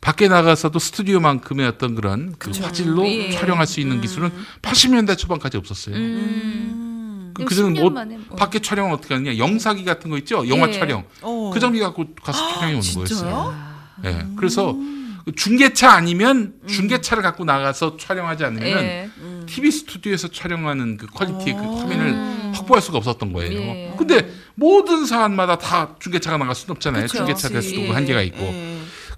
[0.00, 3.30] 밖에 나가서도 스튜디오만큼의 어떤 그런 그 화질로 예.
[3.30, 4.30] 촬영할 수 있는 기술은
[4.62, 5.94] 80년대 초반까지 없었어요.
[5.94, 7.32] 음.
[7.34, 8.36] 그, 그전은 10년 뭐 뭐.
[8.36, 10.72] 밖에 촬영을 어떻게 하느냐 영사기 같은 거 있죠 영화 예.
[10.72, 11.50] 촬영 어.
[11.52, 13.04] 그 장비 갖고 가서 촬영해 오는 진짜요?
[13.04, 13.54] 거였어요.
[14.04, 14.26] 예.
[14.36, 14.74] 그래서
[15.24, 19.10] 그 중계차 아니면 중계차를 갖고 나가서 촬영하지 않으면 예.
[19.46, 21.76] TV 스튜디오에서 촬영하는 그 퀄리티의 그 어.
[21.76, 23.60] 화면을 확보할 수가 없었던 거예요.
[23.60, 23.94] 예.
[23.98, 27.02] 근데 모든 사안마다 다 중계차가 나갈 수는 없잖아요.
[27.02, 27.18] 그쵸.
[27.18, 27.48] 중계차.
[27.50, 27.90] 개수도 예.
[27.90, 28.40] 한계가 있고.
[28.42, 28.69] 예.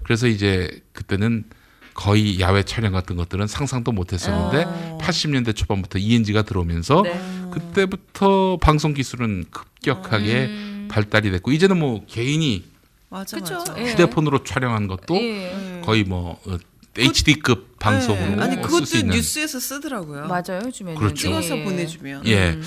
[0.03, 1.45] 그래서 이제 그때는
[1.93, 4.97] 거의 야외 촬영 같은 것들은 상상도 못 했었는데 어.
[5.01, 7.49] 80년대 초반부터 ENG가 들어오면서 네.
[7.51, 10.87] 그때부터 방송 기술은 급격하게 음.
[10.89, 12.63] 발달이 됐고 이제는 뭐 개인이
[13.09, 13.55] 맞아 그쵸.
[13.55, 13.75] 맞아.
[13.77, 13.91] 예.
[13.91, 15.81] 휴대폰으로 촬영한 것도 예.
[15.83, 16.57] 거의 뭐 어,
[16.97, 18.41] HD급 방송으로 네.
[18.41, 20.27] 아니 쓸 그것도 수 있는 뉴스에서 쓰더라고요.
[20.27, 20.99] 맞아요, 요즘에는.
[20.99, 21.15] 그렇죠.
[21.15, 21.63] 찍어서 예.
[21.63, 22.27] 보내주면.
[22.27, 22.59] 예.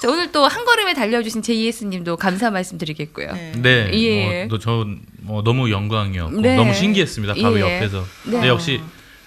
[0.00, 3.32] 자, 오늘 또 한 걸음에 달려주신 JS님도 감사 말씀드리겠고요.
[3.32, 3.52] 네.
[3.56, 4.44] 네, 예.
[4.46, 6.56] 뭐, 전 뭐, 너무 영광이었고 네.
[6.56, 7.34] 너무 신기했습니다.
[7.34, 7.60] 바로 예.
[7.76, 8.04] 옆에서.
[8.24, 8.48] 네.
[8.48, 8.80] 역시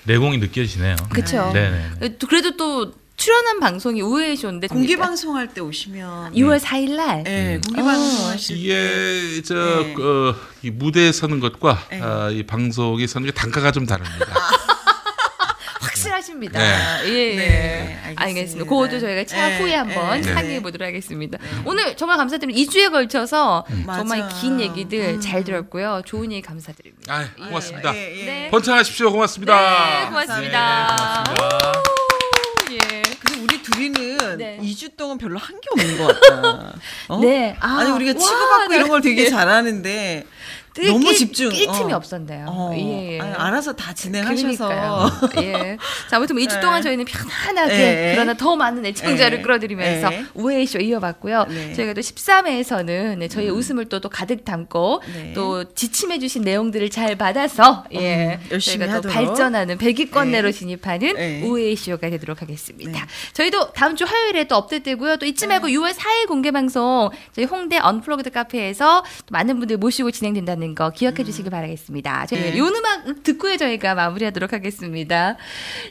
[0.05, 0.95] 내공이 느껴지네요.
[1.11, 1.51] 그쵸.
[1.53, 1.89] 네, 네.
[1.99, 2.17] 네.
[2.17, 7.59] 또 그래도 또 출연한 방송이 우회의 쇼인데 공개 방송할 때 오시면 6월 4일 날 예,
[7.63, 7.85] 공개 어.
[7.85, 9.95] 방송 하실 때 이게 저 네.
[9.95, 12.01] 어, 이 무대에 서는 것과 네.
[12.01, 14.25] 아, 이 방송에 서는 게 단가가 좀 다릅니다.
[16.33, 16.59] 확실하십니다.
[16.59, 17.09] 네.
[17.09, 17.35] 예.
[17.35, 18.23] 네, 알겠습니다.
[18.23, 18.69] 알겠습니다.
[18.69, 20.33] 그것도 저희가 차후에 네, 한번 네.
[20.33, 21.37] 상의해 보도록 하겠습니다.
[21.65, 22.71] 오늘 정말 감사드립니다.
[22.71, 24.27] 2주에 걸쳐서 정말 맞아.
[24.39, 25.21] 긴 얘기들 음.
[25.21, 26.01] 잘 들었고요.
[26.05, 27.13] 좋은 얘기 감사드립니다.
[27.13, 27.95] 아, 고맙습니다.
[27.95, 28.25] 예, 예.
[28.25, 28.49] 네.
[28.51, 29.11] 번창하십시오.
[29.11, 29.55] 고맙습니다.
[29.55, 31.23] 네, 고맙습니다.
[31.27, 31.71] 고맙습니다.
[31.71, 32.77] 오, 예.
[33.19, 34.57] 근데 우리 둘이는 네.
[34.61, 36.73] 2주 동안 별로 한 게 없는 것 같다.
[37.09, 37.19] 어?
[37.19, 37.55] 네.
[37.59, 38.75] 아, 아니 우리가 와, 치고받고 네.
[38.75, 39.29] 이런 걸 되게 네.
[39.29, 40.25] 잘하는데
[40.73, 41.49] 낄- 너무 낄- 집중.
[41.51, 41.97] 낄 틈이 어.
[41.97, 42.45] 없었네요.
[42.49, 43.19] 어, 예, 예.
[43.19, 44.71] 아니, 알아서 다 진행하셔서.
[45.41, 45.77] 예.
[46.09, 46.83] 자, 아무튼 뭐 2주 동안 네.
[46.83, 48.11] 저희는 편안하게 네.
[48.15, 49.41] 그러나 더 많은 애청자를 네.
[49.43, 50.25] 끌어들이면서 네.
[50.33, 51.45] 우회쇼 이어봤고요.
[51.49, 51.73] 네.
[51.73, 55.33] 저희가 또 13회에서는 네, 저희의 웃음을 또, 또 가득 담고 네.
[55.33, 58.39] 또 지침해 주신 내용들을 잘 받아서 예.
[58.41, 59.13] 음, 열심히 저희가 또 하도록.
[59.27, 60.57] 발전하는 100위권 내로 네.
[60.57, 61.41] 진입하는 네.
[61.43, 62.91] 우회쇼가 되도록 하겠습니다.
[62.91, 62.99] 네.
[63.33, 65.17] 저희도 다음 주 화요일에 또 업데이트되고요.
[65.17, 70.11] 또 잊지 말고 6월 4일 공개 방송 저희 홍대 언플러그드 카페에서 또 많은 분들 모시고
[70.11, 72.25] 진행된다는 거 기억해 주시기 바라겠습니다.
[72.27, 72.57] 저희 네.
[72.57, 75.35] 요 음악 듣고요 저희가 마무리하도록 하겠습니다.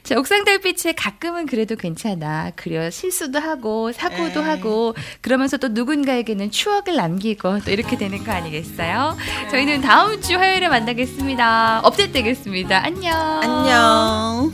[0.02, 2.52] 자, 옥상 달빛에 가끔은 그래도 괜찮아.
[2.56, 4.46] 그려 실수도 하고 사고도 네.
[4.48, 9.16] 하고 그러면서 또 누군가에게는 추억을 남기고 또 이렇게 되는 거 아니겠어요?
[9.50, 11.80] 저희는 다음 주 화요일에 만나겠습니다.
[11.84, 12.84] 업데이트 되겠습니다.
[12.84, 13.12] 안녕.
[13.42, 14.52] 안녕.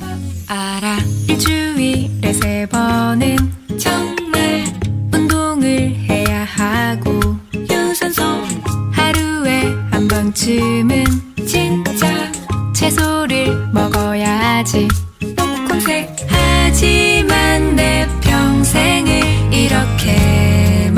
[0.49, 0.99] 알아
[1.29, 3.37] 일주일에 세 번은
[3.79, 4.18] 정
[10.39, 11.05] 한 번쯤은
[11.47, 12.32] 진짜
[12.72, 14.86] 채소를 먹어야지.
[15.68, 20.95] 콩색 하지만 내 평생을 이렇게만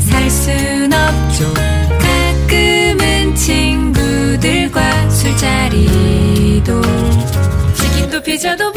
[0.00, 1.52] 살 순 없죠.
[1.98, 6.80] 가끔은 친구들과 술자리도.
[7.74, 8.72] 치킨도 피자도